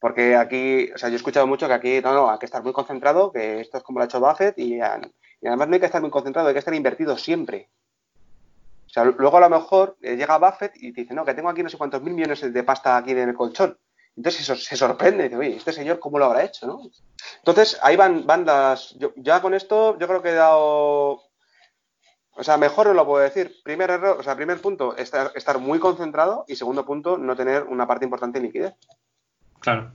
[0.00, 2.62] Porque aquí, o sea, yo he escuchado mucho que aquí, no, no, hay que estar
[2.62, 5.86] muy concentrado, que esto es como lo ha hecho Buffett y, además no hay que
[5.86, 7.70] estar muy concentrado, hay que estar invertido siempre.
[8.86, 11.62] O sea, luego a lo mejor eh, llega Buffett y dice, no, que tengo aquí
[11.62, 13.78] no sé cuántos mil millones de pasta aquí en el colchón.
[14.16, 16.82] Entonces se, sorprende, dice, oye, este señor cómo lo habrá hecho, ¿no?
[17.38, 18.96] Entonces ahí van, van las.
[19.16, 21.22] Ya con esto, yo creo que he dado
[22.36, 23.56] o sea, mejor no lo puedo decir.
[23.62, 27.62] Primer error, o sea, primer punto, estar, estar muy concentrado y segundo punto, no tener
[27.64, 28.74] una parte importante en liquidez.
[29.60, 29.92] Claro.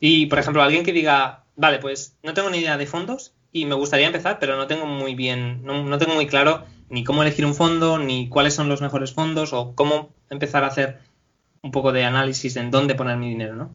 [0.00, 3.64] Y, por ejemplo, alguien que diga, vale, pues no tengo ni idea de fondos y
[3.66, 7.46] me gustaría empezar, pero no tengo muy bien, no, tengo muy claro ni cómo elegir
[7.46, 11.00] un fondo, ni cuáles son los mejores fondos o cómo empezar a hacer
[11.66, 13.70] un poco de análisis en dónde poner mi dinero, ¿no?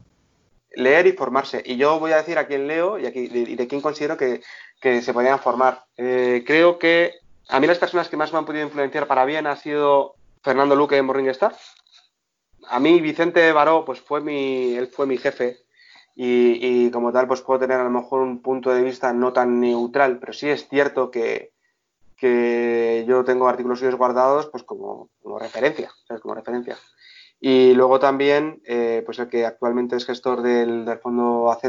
[0.74, 1.62] Leer y formarse.
[1.64, 4.42] Y yo voy a decir a quién leo y, aquí, y de quién considero que,
[4.80, 5.84] se podrían formar.
[5.96, 7.12] Eh, creo que
[7.48, 10.74] a mí las personas que más me han podido influenciar para bien ha sido Fernando
[10.74, 11.54] Luque en Morningstar.
[12.68, 15.58] A mí Vicente Baró, pues fue mi, él fue mi jefe
[16.14, 19.60] y, como tal, pues puedo tener a lo mejor un punto de vista no tan
[19.60, 21.52] neutral, pero sí es cierto que,
[23.06, 26.22] yo tengo artículos suyos guardados pues como, referencia, ¿sabes?
[26.22, 26.76] Como referencia.
[27.44, 31.64] Y luego también, eh, pues el que actualmente es gestor del, fondo AZ,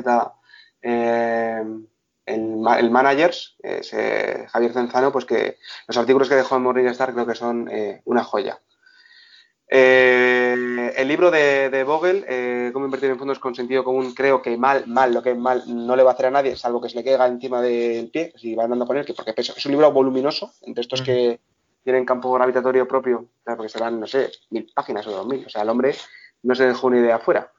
[0.83, 1.63] eh,
[2.27, 5.57] el, el managers, eh, Javier Cenzano, pues que
[5.87, 8.61] los artículos que dejó en Morningstar creo que son eh, una joya.
[9.67, 14.55] Eh, el libro de, de Vogel, Cómo invertir en fondos con sentido común, creo que
[14.55, 16.97] mal, mal, lo que mal no le va a hacer a nadie, salvo que se
[16.97, 19.91] le caiga encima del pie, si va andando con él, que porque es un libro
[19.91, 21.39] voluminoso, entre estos que
[21.83, 25.63] tienen campo gravitatorio propio, porque serán, no sé, mil páginas o dos mil, o sea,
[25.63, 25.95] el hombre
[26.43, 27.51] no se dejó una idea afuera.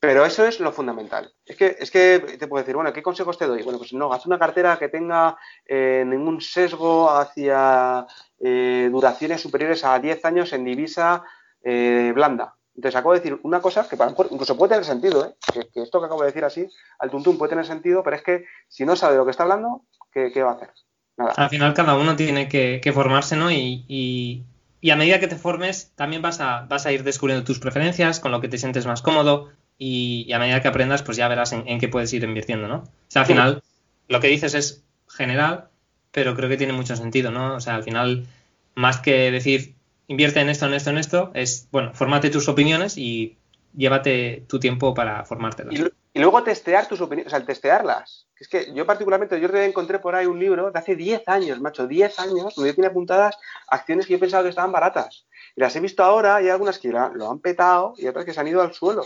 [0.00, 1.32] Pero eso es lo fundamental.
[1.44, 3.62] Es que, es que te puedo decir, bueno, ¿qué consejos te doy?
[3.62, 8.06] Bueno, pues no, haz una cartera que tenga eh, ningún sesgo hacia
[8.38, 11.24] eh, duraciones superiores a 10 años en divisa
[11.62, 12.54] eh, blanda.
[12.76, 16.06] Entonces, acabo de decir una cosa que para incluso puede tener sentido, que, esto que
[16.06, 16.68] acabo de decir así,
[17.00, 19.42] al tuntún puede tener sentido, pero es que si no sabe de lo que está
[19.42, 20.70] hablando, ¿qué, va a hacer?
[21.18, 21.32] Nada.
[21.36, 23.50] Al final cada uno tiene que, formarse, ¿no?
[23.50, 24.44] Y, y,
[24.80, 28.20] y, a medida que te formes, también vas a, vas a ir descubriendo tus preferencias,
[28.20, 31.52] con lo que te sientes más cómodo, y, a medida que aprendas, pues ya verás
[31.52, 32.76] en, qué puedes ir invirtiendo, ¿no?
[32.78, 33.62] O sea, al final,
[34.08, 35.68] lo que dices es general,
[36.10, 37.54] pero creo que tiene mucho sentido, ¿no?
[37.54, 38.26] O sea, al final,
[38.74, 39.74] más que decir,
[40.08, 43.36] invierte en esto, en esto, en esto, es, bueno, fórmate tus opiniones y
[43.76, 45.74] llévate tu tiempo para formártelas.
[45.74, 45.84] Y,
[46.14, 48.28] luego testear tus opiniones, o sea, el testearlas.
[48.38, 51.86] Es que yo particularmente, yo encontré por ahí un libro de hace 10 años, macho,
[51.86, 53.36] 10 años, donde yo tenía apuntadas
[53.66, 55.26] acciones que yo pensaba que estaban baratas.
[55.56, 58.32] Y las he visto ahora y hay algunas que lo han petado y otras que
[58.32, 59.04] se han ido al suelo.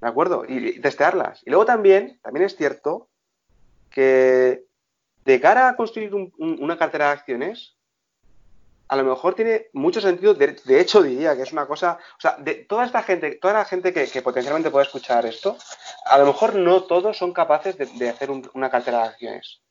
[0.00, 0.44] ¿De acuerdo?
[0.48, 1.42] Y, testearlas.
[1.44, 3.08] Y luego también, también es cierto
[3.90, 4.64] que
[5.24, 7.76] de cara a construir una cartera de acciones,
[8.90, 12.36] a lo mejor tiene mucho sentido, de, hecho diría que es una cosa, o sea,
[12.40, 15.56] de toda esta gente, toda la gente que, potencialmente puede escuchar esto,
[16.06, 19.62] a lo mejor no todos son capaces de, hacer una cartera de acciones.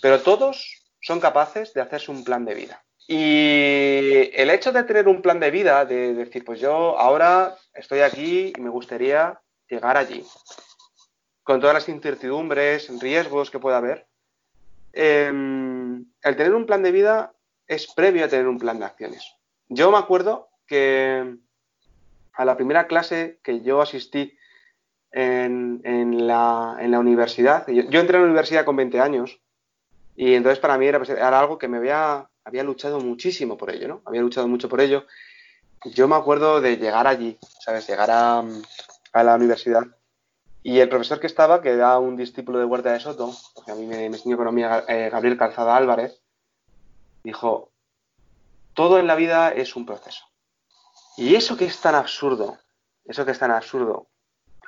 [0.00, 2.84] pero todos son capaces de hacerse un plan de vida.
[3.08, 8.00] Y el hecho de tener un plan de vida, de decir, pues yo ahora estoy
[8.00, 10.24] aquí y me gustaría llegar allí,
[11.42, 14.06] con todas las incertidumbres, riesgos que pueda haber,
[14.92, 17.34] em, el tener un plan de vida
[17.70, 19.36] es previo a tener un plan de acciones.
[19.68, 21.36] Yo me acuerdo que
[22.32, 24.36] a la primera clase que yo asistí
[25.12, 25.80] en,
[26.26, 29.40] la, universidad, yo, entré a la universidad con 20 años
[30.16, 32.28] y entonces para mí era, pues, algo que me había
[32.64, 34.02] luchado muchísimo por ello, ¿no?
[34.04, 35.06] Había luchado mucho por ello.
[35.84, 37.88] Yo me acuerdo de llegar allí, ¿sabes?
[37.88, 38.44] Llegar a,
[39.14, 39.84] la universidad
[40.64, 43.76] y el profesor que estaba, que era un discípulo de Huerta de Soto, porque a
[43.76, 46.20] mí me, enseñó economía eh, Gabriel Calzada Álvarez,
[47.22, 47.70] dijo,
[48.74, 50.26] todo en la vida es un proceso.
[51.16, 52.58] Y eso que es tan absurdo,
[53.04, 54.08] eso que es tan absurdo,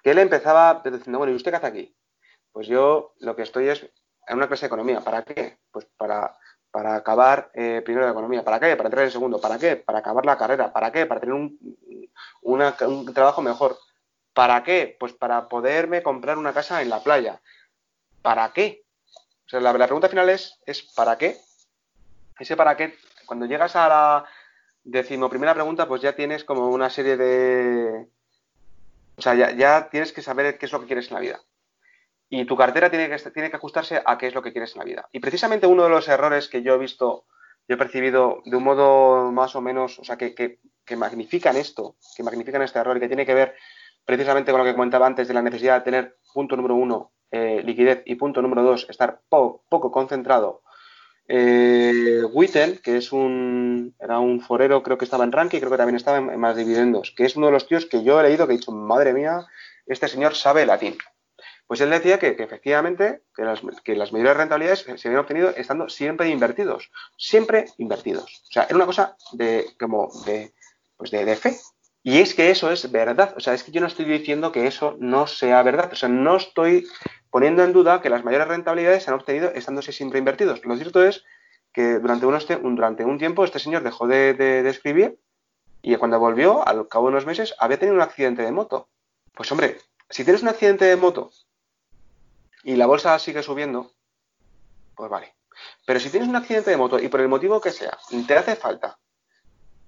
[0.03, 1.96] que él empezaba diciendo, bueno, ¿y usted qué hace aquí?
[2.53, 3.82] Pues yo lo que estoy es
[4.26, 5.00] en una clase de economía.
[5.00, 5.59] ¿Para qué?
[5.70, 6.36] Pues para
[6.72, 8.42] para acabar eh, primero de economía.
[8.42, 8.74] ¿Para qué?
[8.76, 9.40] Para entrar en segundo.
[9.40, 9.76] ¿Para qué?
[9.76, 10.72] Para acabar la carrera.
[10.72, 11.05] ¿Para qué?
[11.07, 11.59] Para tener un,
[12.40, 13.78] un trabajo mejor.
[14.32, 14.96] ¿Para qué?
[14.98, 17.40] Pues para poderme comprar una casa en la playa.
[18.22, 18.84] ¿Para qué?
[19.46, 21.38] O sea, la, pregunta final es, es ¿para qué?
[22.43, 24.24] Ese para qué, cuando llegas a la
[24.82, 28.09] decimoprimera pregunta, pues ya tienes como una serie de...
[29.16, 31.40] O sea, ya, tienes que saber qué es lo que quieres en la vida
[32.28, 34.80] y tu cartera tiene que, tiene que ajustarse a qué es lo que quieres en
[34.80, 35.09] la vida.
[35.12, 37.26] Y precisamente uno de los errores que yo he visto,
[37.68, 41.97] yo he percibido de un modo más o menos, o sea, que, que, magnifican esto,
[42.16, 43.55] que magnifican este error y que tiene que ver
[44.05, 47.62] precisamente con lo que comentaba antes de la necesidad de tener, punto número uno, eh,
[47.62, 50.61] liquidez y punto número dos, estar poco concentrado.
[51.29, 55.77] Eh, Witten, que es un, era un forero, creo que estaba en ranking, creo que
[55.77, 58.47] también estaba en, más dividendos, que es uno de los tíos que yo he leído
[58.47, 59.47] que he dicho, madre mía,
[59.87, 60.97] este señor sabe latín.
[61.66, 65.89] Pues él decía que, efectivamente que las, que las, mayores rentabilidades se habían obtenido estando
[65.89, 68.43] siempre invertidos, siempre invertidos.
[68.51, 70.53] O sea, era una cosa de como de,
[70.97, 71.57] pues de, fe.
[72.03, 73.33] Y es que eso es verdad.
[73.37, 75.89] O sea, es que yo no estoy diciendo que eso no sea verdad.
[75.93, 76.87] O sea, no estoy
[77.33, 80.64] poniendo en duda que las mayores rentabilidades se han obtenido estándose siempre invertidos.
[80.66, 81.24] Lo cierto es
[81.72, 85.18] que durante, unos durante un tiempo este señor dejó de, de escribir
[85.80, 88.91] y cuando volvió, al cabo de unos meses, había tenido un accidente de moto.
[89.35, 89.78] Pues hombre,
[90.11, 91.30] si tienes un accidente de moto
[92.64, 93.91] y la bolsa sigue subiendo,
[94.95, 95.35] pues vale.
[95.87, 98.57] Pero si tienes un accidente de moto y por el motivo que sea, te hace
[98.57, 98.99] falta,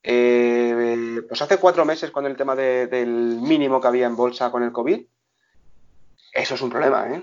[0.03, 4.62] eh, pues hace cuatro meses con el tema del mínimo que había en bolsa con
[4.62, 5.05] el COVID,
[6.32, 7.22] eso es un problema, ¿eh?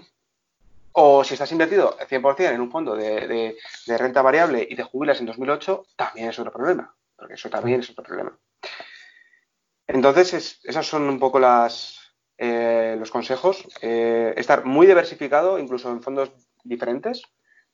[0.94, 3.56] O si estás invertido 100% en un fondo de,
[3.88, 7.90] renta variable y te jubilas en 2008, también es otro problema, porque eso también es
[7.90, 8.38] otro problema.
[9.88, 12.00] Entonces, esas son un poco las,
[12.38, 16.32] eh, los consejos, eh, estar muy diversificado, incluso en fondos
[16.64, 17.24] diferentes,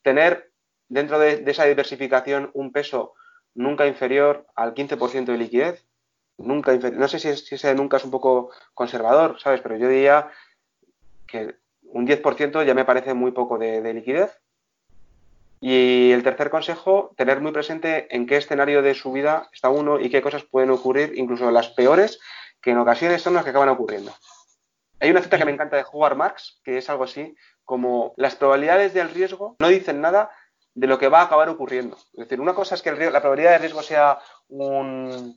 [0.01, 0.51] tener
[0.88, 3.13] dentro de, esa diversificación un peso
[3.53, 5.86] nunca inferior al 15% de liquidez,
[6.38, 9.61] nunca no sé si, ese nunca es un poco conservador, ¿sabes?
[9.61, 10.30] Pero yo diría
[11.26, 11.55] que
[11.98, 14.39] un 10% ya me parece muy poco de, de liquidez.
[15.60, 20.00] Y el tercer consejo, tener muy presente en qué escenario de su vida está uno
[20.00, 22.20] y qué cosas pueden ocurrir, incluso las peores,
[22.62, 24.14] que en ocasiones son las que acaban ocurriendo.
[25.00, 27.36] Hay una cita que me encanta de Howard Marx, que es algo así,
[27.66, 30.30] como las probabilidades del riesgo no dicen nada
[30.76, 31.98] de lo que va a acabar ocurriendo.
[32.14, 34.20] Es decir, una cosa es que la probabilidad de riesgo sea
[34.50, 35.36] un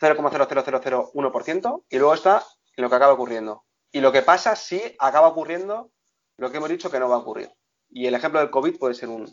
[0.00, 2.42] 0,00001% y luego está
[2.76, 3.63] lo que acaba ocurriendo.
[3.94, 5.88] Y lo que pasa si acaba ocurriendo
[6.36, 7.48] lo que hemos dicho que no va a ocurrir.
[7.92, 9.32] Y el ejemplo del COVID puede ser un,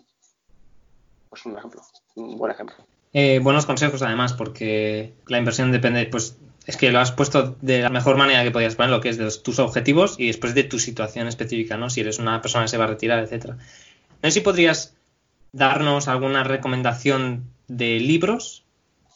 [1.29, 1.81] pues un ejemplo,
[2.13, 2.75] un buen ejemplo.
[3.11, 6.37] Eh, buenos consejos además, porque la inversión depende, pues
[6.67, 9.17] es que lo has puesto de la mejor manera que podías poner, lo que es
[9.17, 11.89] de tus objetivos y después de tu situación específica, ¿no?
[11.89, 13.55] Si eres una persona que se va a retirar, etcétera.
[13.55, 14.93] No sé si podrías
[15.53, 18.63] darnos alguna recomendación de libros.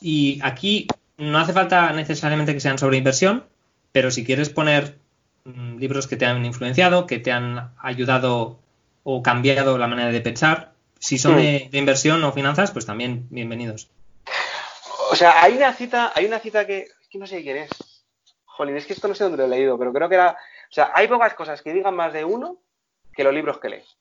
[0.02, 0.88] Y aquí
[1.20, 3.43] no hace falta necesariamente que sean sobre inversión,
[3.91, 5.05] pero si quieres poner
[5.46, 8.60] libros que te han influenciado, que te han ayudado
[9.04, 13.28] o cambiado la manera de pensar, si son de, de inversión o finanzas, pues también
[13.30, 13.89] bienvenidos.
[15.12, 17.70] O sea, hay una cita, hay una cita que, no sé quién es.
[18.46, 20.32] Jolín, es que esto no sé dónde lo he leído, pero creo que era.
[20.32, 22.58] O sea, hay pocas cosas que digan más de uno
[23.14, 23.98] que los libros que lees.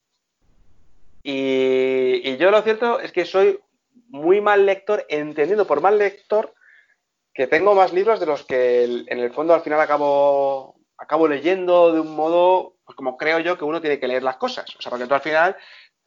[1.22, 3.60] Y, yo lo cierto es que soy
[4.08, 6.54] muy mal lector, entendiendo por mal lector
[7.32, 11.92] que tengo más libros de los que en el fondo al final acabo, acabo leyendo
[11.92, 14.74] de un modo, pues como creo yo que uno tiene que leer las cosas.
[14.76, 15.56] O sea, porque tú al final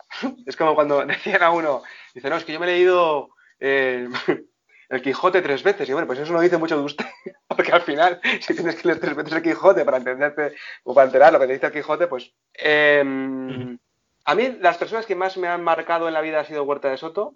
[0.46, 1.84] es como cuando decían a uno,
[2.14, 3.30] dice, no, es que yo me he leído
[3.60, 4.10] eh,
[4.90, 5.88] el Quijote tres veces.
[5.88, 7.06] Y bueno, pues eso no dice mucho de usted,
[7.48, 11.06] porque al final, si tienes que leer tres veces el Quijote para entenderte o para
[11.06, 12.32] enterar lo que te dice el Quijote, pues.
[12.54, 13.78] Em,
[14.26, 16.90] A mí, las personas que más me han marcado en la vida ha sido Huerta
[16.90, 17.36] de Soto.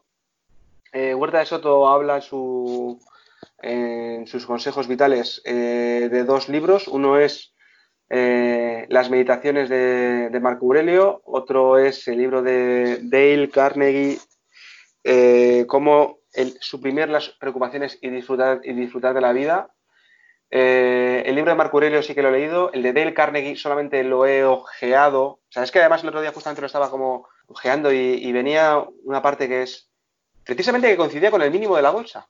[0.91, 2.99] Eh, Huerta de Soto habla en, su,
[3.61, 6.89] en sus consejos vitales eh, de dos libros.
[6.89, 7.50] Uno es
[8.13, 14.19] eh, Las meditaciones de, Marco Aurelio, otro es el libro de Dale Carnegie,
[15.67, 16.19] Cómo
[16.59, 19.71] suprimir las preocupaciones y disfrutar, y disfrutar de la vida.
[20.53, 23.55] Eh, el libro de Marco Aurelio sí que lo he leído, el de Dale Carnegie
[23.55, 25.23] solamente lo he ojeado.
[25.23, 28.85] O sea, es que además el otro día justamente lo estaba como ojeando y, venía
[29.03, 29.89] una parte que es
[30.43, 32.29] precisamente que coincidía con el mínimo de la bolsa.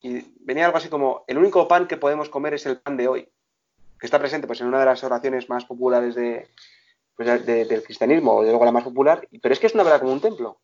[0.00, 3.08] Y venía algo así como, el único pan que podemos comer es el pan de
[3.08, 3.32] hoy,
[3.98, 6.48] que está presente pues en una de las oraciones más populares de,
[7.16, 10.00] pues, del cristianismo, o de luego la más popular, pero es que es una verdad
[10.00, 10.60] como un templo.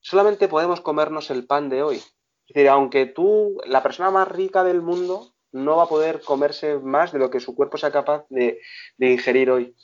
[0.00, 1.96] Solamente podemos comernos el pan de hoy.
[1.96, 6.78] Es decir, aunque tú, la persona más rica del mundo, no va a poder comerse
[6.78, 8.60] más de lo que su cuerpo sea capaz de,
[8.98, 9.74] ingerir hoy.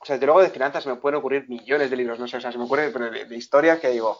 [0.00, 2.36] O sea, desde luego de finanzas se me pueden ocurrir millones de libros, no sé,
[2.36, 4.18] o sea, se me ocurre de, de, historias que digo,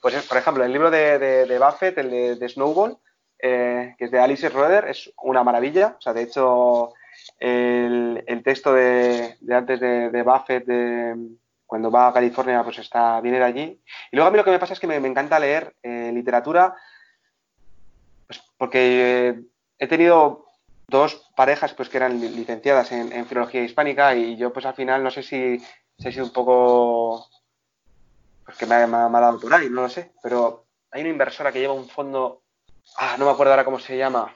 [0.00, 2.98] pues por ejemplo, el libro de, Buffett, el de, Snowball,
[3.38, 5.96] eh, que es de Alice Roeder, es una maravilla.
[5.98, 6.94] O sea, de hecho,
[7.40, 10.66] el, texto de, antes de, Buffett,
[11.66, 13.82] cuando va a California, pues está, viene de allí.
[14.12, 16.74] Y luego a mí lo que me pasa es que me, encanta leer eh, literatura,
[18.26, 19.40] pues porque
[19.78, 20.46] he tenido
[20.86, 25.10] dos parejas pues que eran licenciadas en, filología hispánica y yo pues al final no
[25.10, 25.58] sé si,
[25.98, 27.28] si he sido un poco
[28.44, 31.60] pues que me ha, dado por ahí, no lo sé, pero hay una inversora que
[31.60, 32.42] lleva un fondo,
[32.98, 34.34] ah, no me acuerdo ahora cómo se llama,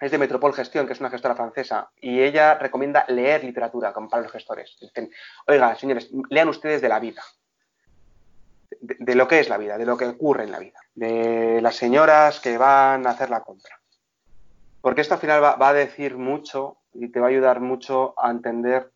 [0.00, 4.22] es de Metropol Gestión, que es una gestora francesa, y ella recomienda leer literatura para
[4.22, 4.76] los gestores.
[4.80, 5.10] Dicen,
[5.46, 7.22] oiga, señores, lean ustedes de la vida,
[8.80, 11.76] de, lo que es la vida, de lo que ocurre en la vida, de las
[11.76, 13.80] señoras que van a hacer la compra,
[14.80, 18.30] porque esto al final va, a decir mucho y te va a ayudar mucho a
[18.30, 18.92] entender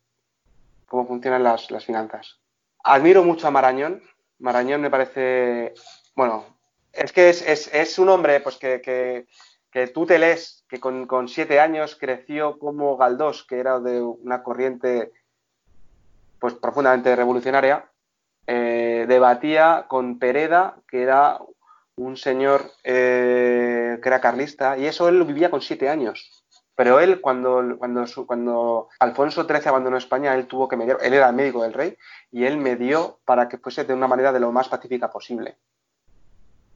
[0.85, 2.39] cómo funcionan las, finanzas.
[2.83, 4.01] Admiro mucho a Marañón.
[4.39, 5.73] Marañón me parece,
[6.15, 6.45] bueno,
[6.93, 9.27] es que es, un hombre pues que,
[9.93, 15.11] tú te lees, que con, siete años creció como Galdós, que era de una corriente
[16.39, 17.89] pues profundamente revolucionaria,
[18.47, 21.39] eh, debatía con Pereda, que era
[21.95, 26.45] un señor eh, que era carlista, y eso él lo vivía con siete años.
[26.75, 31.29] Pero él, cuando, cuando, cuando Alfonso XIII abandonó España, él tuvo que mediar, él era
[31.29, 31.95] el médico del rey,
[32.31, 35.57] y él medió para que fuese de una manera de lo más pacífica posible.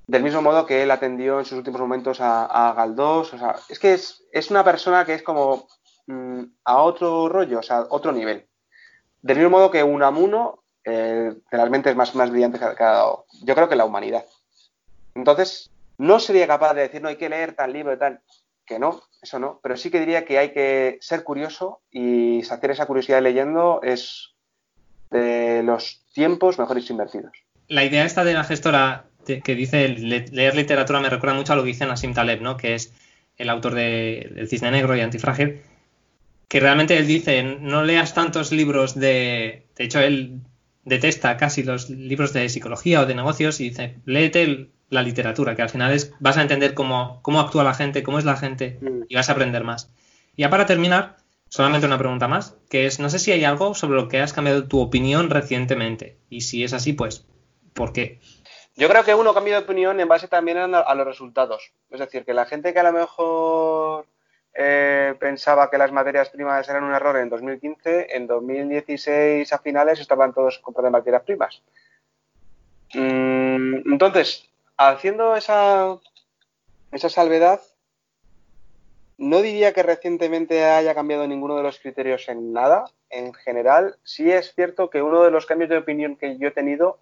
[0.07, 3.79] Del mismo modo que él atendió en sus últimos momentos a, Galdós, o sea, es
[3.79, 5.67] que es, una persona que es como
[6.07, 8.45] mm, a otro rollo, o sea, otro nivel.
[9.21, 12.65] Del mismo modo que Unamuno, eh, realmente es más, más brillante que,
[13.43, 14.25] yo creo que la humanidad.
[15.15, 18.21] Entonces, no sería capaz de decir, no, hay que leer tal libro y tal.
[18.65, 19.59] Que no, eso no.
[19.63, 24.35] Pero sí que diría que hay que ser curioso y saciar esa curiosidad leyendo es
[25.11, 27.31] de los tiempos mejores invertidos.
[27.67, 31.63] La idea esta de la gestora que dice leer literatura me recuerda mucho a lo
[31.63, 32.57] que dice Nassim Taleb, ¿no?
[32.57, 32.93] que es
[33.37, 35.61] el autor de El Cisne Negro y Antifrágil,
[36.47, 39.65] que realmente él dice, no leas tantos libros de...
[39.75, 40.39] De hecho, él
[40.85, 45.63] detesta casi los libros de psicología o de negocios y dice, léete la literatura, que
[45.63, 48.77] al final es, vas a entender cómo, cómo actúa la gente, cómo es la gente
[48.81, 49.03] mm.
[49.09, 49.91] y vas a aprender más.
[50.35, 51.17] Y ya para terminar,
[51.49, 54.33] solamente una pregunta más, que es, no sé si hay algo sobre lo que has
[54.33, 57.25] cambiado tu opinión recientemente y si es así, pues,
[57.73, 58.19] ¿por qué?
[58.77, 61.71] Yo creo que uno cambia de opinión en base también a, los resultados.
[61.89, 64.05] Es decir, que la gente que a lo mejor
[64.53, 69.99] eh, pensaba que las materias primas eran un error en 2015, en 2016 a finales
[70.01, 71.61] estaban todos comprando materias primas.
[72.93, 75.97] Mm, entonces, haciendo esa,
[76.91, 77.61] esa salvedad,
[79.17, 82.83] no diría que recientemente haya cambiado ninguno de los criterios en nada.
[83.09, 86.51] En general, sí es cierto que uno de los cambios de opinión que yo he
[86.51, 86.99] tenido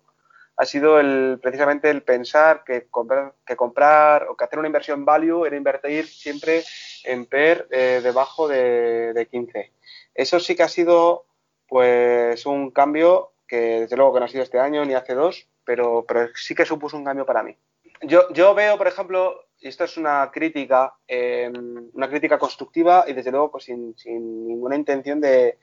[0.55, 5.05] ha sido el, precisamente el pensar que comprar, que comprar o que hacer una inversión
[5.05, 6.63] value era invertir siempre
[7.03, 9.71] en PER eh, debajo de, de 15.
[10.13, 11.25] Eso sí que ha sido
[11.67, 15.47] pues un cambio que desde luego que no ha sido este año ni hace dos,
[15.63, 17.57] pero, pero sí que supuso un cambio para mí.
[18.01, 23.13] Yo, yo veo, por ejemplo, y esto es una crítica, em, una crítica constructiva y
[23.13, 25.57] desde luego pues, sin, ninguna intención de,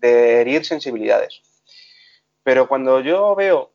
[0.00, 1.42] herir sensibilidades.
[2.42, 3.72] Pero cuando yo veo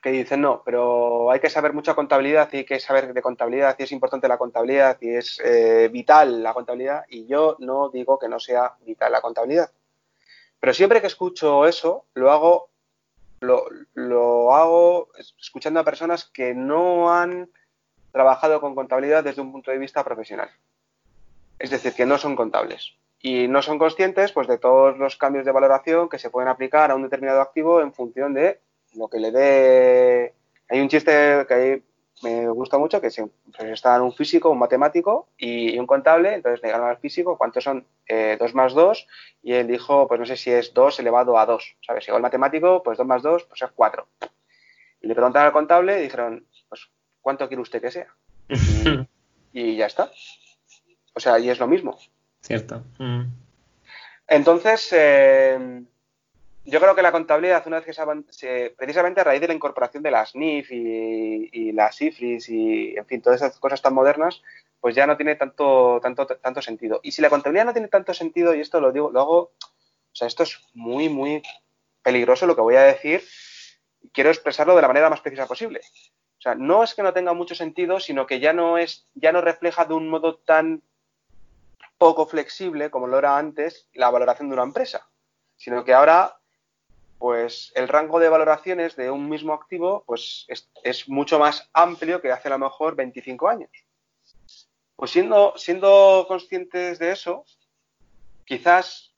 [0.00, 3.76] que dicen no, pero hay que saber mucha contabilidad y hay que saber de contabilidad
[3.78, 8.18] y es importante la contabilidad y es eh, vital la contabilidad y yo no digo
[8.18, 9.70] que no sea vital la contabilidad.
[10.58, 12.70] Pero siempre que escucho eso, lo hago
[13.40, 17.50] lo, hago escuchando a personas que no han
[18.12, 20.50] trabajado con contabilidad desde un punto de vista profesional.
[21.58, 22.94] Es decir, que no son contables.
[23.22, 26.90] y no son conscientes pues de todos los cambios de valoración que se pueden aplicar
[26.90, 28.60] a un determinado activo en función de
[28.94, 30.34] lo que le dé.
[30.68, 31.82] Hay un chiste que hay,
[32.22, 33.22] me gusta mucho que si
[33.56, 37.86] pues está un físico, un matemático y, un contable, entonces le al físico cuántos son
[38.06, 39.06] eh, 2 más 2
[39.42, 42.04] y él dijo, pues no sé si es 2 elevado a 2, ¿sabes?
[42.04, 44.06] Si el matemático, pues 2 más 2, pues es 4.
[45.02, 48.14] Y le preguntaron al contable y dijeron, pues ¿cuánto quiere usted que sea?
[49.52, 50.12] Y, ya está.
[51.12, 51.98] O sea, y es lo mismo.
[52.40, 52.84] Cierto.
[52.98, 53.24] Mm.
[54.28, 55.82] Entonces, eh,
[56.64, 60.02] yo creo que la contabilidad, una vez que se, precisamente a raíz de la incorporación
[60.02, 64.42] de las NIF y, las IFRIS y, en fin, todas esas cosas tan modernas,
[64.80, 67.00] pues ya no tiene tanto, tanto, tanto sentido.
[67.02, 70.14] Y si la contabilidad no tiene tanto sentido, y esto lo digo, lo hago, o
[70.14, 71.42] sea, esto es muy, muy
[72.02, 73.22] peligroso lo que voy a decir,
[74.12, 75.80] quiero expresarlo de la manera más precisa posible.
[76.38, 79.32] O sea, no es que no tenga mucho sentido, sino que ya no es, ya
[79.32, 80.82] no refleja de un modo tan
[81.98, 85.06] poco flexible como lo era antes la valoración de una empresa,
[85.56, 86.39] sino que ahora
[87.20, 90.46] pues el rango de valoraciones de un mismo activo pues
[90.82, 93.70] es, mucho más amplio que hace a lo mejor 25 años.
[94.96, 97.44] Pues siendo, siendo conscientes de eso,
[98.46, 99.14] quizás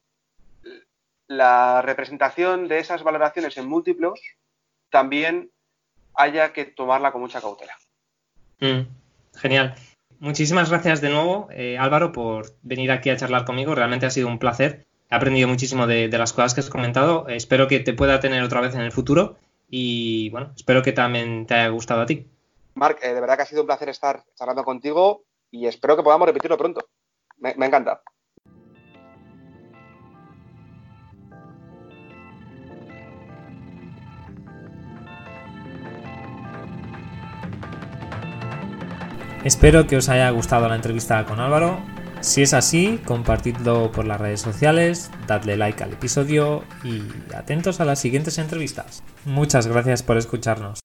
[1.29, 4.21] la representación de esas valoraciones en múltiplos
[4.91, 5.53] también
[6.15, 7.77] haya que tomarla con mucha cautela.
[8.59, 8.81] Mm,
[9.39, 9.77] genial.
[10.19, 13.77] Muchísimas gracias de nuevo, eh, Álvaro, por venir aquí a charlar conmigo.
[13.77, 17.29] Realmente ha sido un placer he aprendido muchísimo de, las cosas que has comentado.
[17.29, 19.37] Espero que te pueda tener otra vez en el futuro
[19.69, 22.27] y bueno, espero que también te haya gustado a ti.
[22.75, 26.03] Marc, eh, de verdad que ha sido un placer estar charlando contigo y espero que
[26.03, 26.89] podamos repetirlo pronto.
[27.37, 28.01] Me, me encanta.
[39.45, 41.83] Espero que os haya gustado la entrevista con Álvaro
[42.23, 47.03] si es así, compartidlo por las redes sociales, dadle like al episodio y
[47.35, 49.03] atentos a las siguientes entrevistas.
[49.25, 50.81] Muchas gracias por escucharnos.